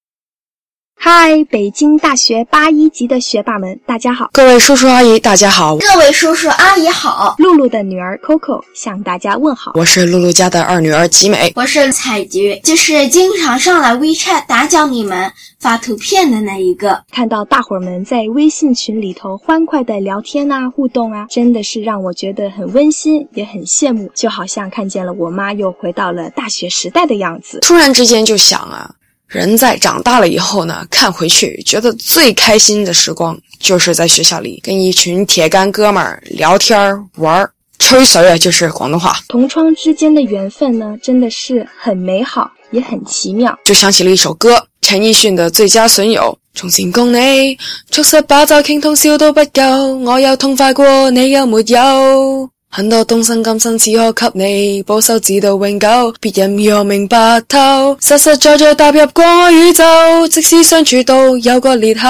[1.05, 4.31] 嗨，北京大学八一级的学霸们，大家好！
[4.33, 5.77] 各位叔叔阿姨，大家好！
[5.79, 7.35] 各位叔叔阿姨好！
[7.39, 9.73] 露露的女儿 Coco 向大家问好。
[9.75, 11.53] 我是露露家的二女儿吉美。
[11.57, 17.03] 我是彩菊，就是经常上来 WeChat 打搅你们发图片的那一个。
[17.11, 27.59] 看到大伙儿们在微信群里头欢快的聊天啊、互动啊，真的是让我觉得很温馨，也很羡慕，就好像看见了我妈又回到了大学时代的样子。
[27.61, 28.95] 突然之间就想啊。
[29.33, 36.79] 人在长大了以后呢，看回去觉得最开心的时光，就是在学校里跟一群铁杆哥们儿聊天
[37.17, 39.17] 玩吹水啊，就是广东话。
[39.29, 43.59] 同窗之间的缘分呢，真的是很美好，也很奇妙。
[43.65, 46.21] 就想起了一首歌，陈奕迅的《最佳损友》。
[46.55, 47.59] 从前共你
[47.91, 52.51] 促膝把酒倾通宵都不够，我有痛快过，你有没有？
[52.75, 55.87] 很多东生今生只可给你保守，直到永久。
[56.23, 57.95] 别人如何明白透？
[58.01, 59.85] 实实在在踏入过我宇宙，
[60.29, 62.09] 即使相处到有个裂口，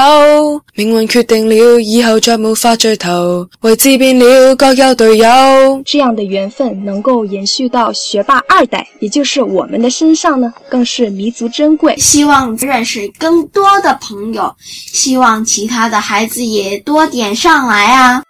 [0.76, 5.26] 命运决定了以后再无法追头，位置变了各有队友。
[5.84, 11.96] 这样的缘分能够延续到学霸二代，也就是我们的身上呢，更是弥足珍贵。
[11.98, 14.54] 希望认识更多的朋友，
[14.92, 18.22] 希望其他的孩子也多点上来啊。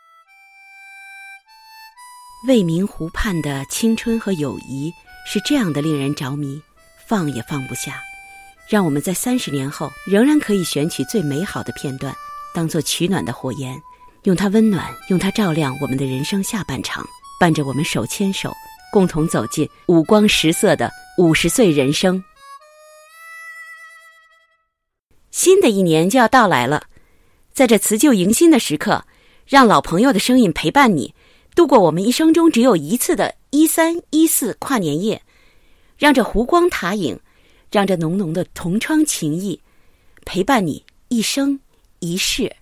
[2.45, 4.93] 未名湖畔的青春和友谊
[5.25, 6.61] 是这样的令人着迷，
[7.07, 8.03] 放也放不下。
[8.69, 12.13] 让我们在三十年后仍然可以选取最美好的片段，
[12.53, 13.81] 当做取暖的火焰，
[14.25, 17.07] 用它温暖，用它照亮我们的人生下半场，
[17.39, 18.53] 伴着我们手牵手，
[18.91, 22.23] 共同走进五光十色的五十岁人生。
[25.31, 26.87] 新的一年就要到来了，
[27.53, 29.05] 在这辞旧迎新的时刻，
[29.47, 31.15] 让老朋友的声音陪伴你。
[31.55, 35.23] 度过我们一生中只有一次的一三一四跨年夜，
[35.99, 37.21] 让这湖光塔影，
[37.71, 39.61] 让这浓浓的同窗情谊
[40.25, 41.61] 陪伴你一生
[42.01, 42.57] 一世。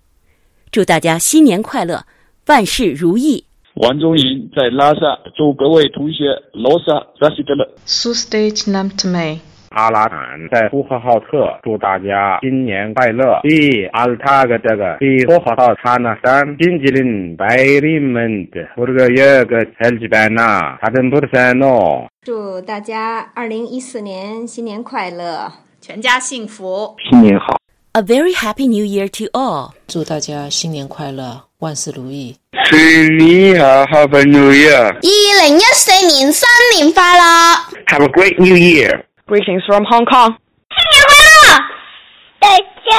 [0.72, 2.05] 祝大家新年快乐，
[2.47, 3.45] 万事如意。
[3.74, 5.01] 王中银在拉萨，
[5.36, 7.68] 祝各位同学罗萨扎西德勒。
[7.86, 9.41] 苏斯蒂奇南特梅。
[9.70, 10.18] 阿拉坦
[10.50, 13.38] 在呼和浩特，祝大家新年快乐！
[13.44, 22.04] 第阿尔塔个这个第呼和浩特那山金吉林白林们的，我这个有个成绩班呐，他真不得山喏。
[22.22, 27.56] 祝大家二零一四年新年快乐，全家幸福，新年好
[27.92, 29.70] ！A very happy New Year to all！
[29.86, 32.34] 祝大家新年快乐，万事如意！
[32.68, 34.88] 新年好，Happy New Year！
[34.88, 36.44] 二零一四年新
[36.74, 37.22] 年快乐
[37.86, 38.56] ！Have a great New
[39.31, 40.37] Year！Greetings from Hong Kong。
[40.70, 41.62] 新年快乐！
[42.41, 42.91] 大家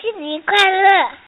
[0.00, 1.10] 新年快乐！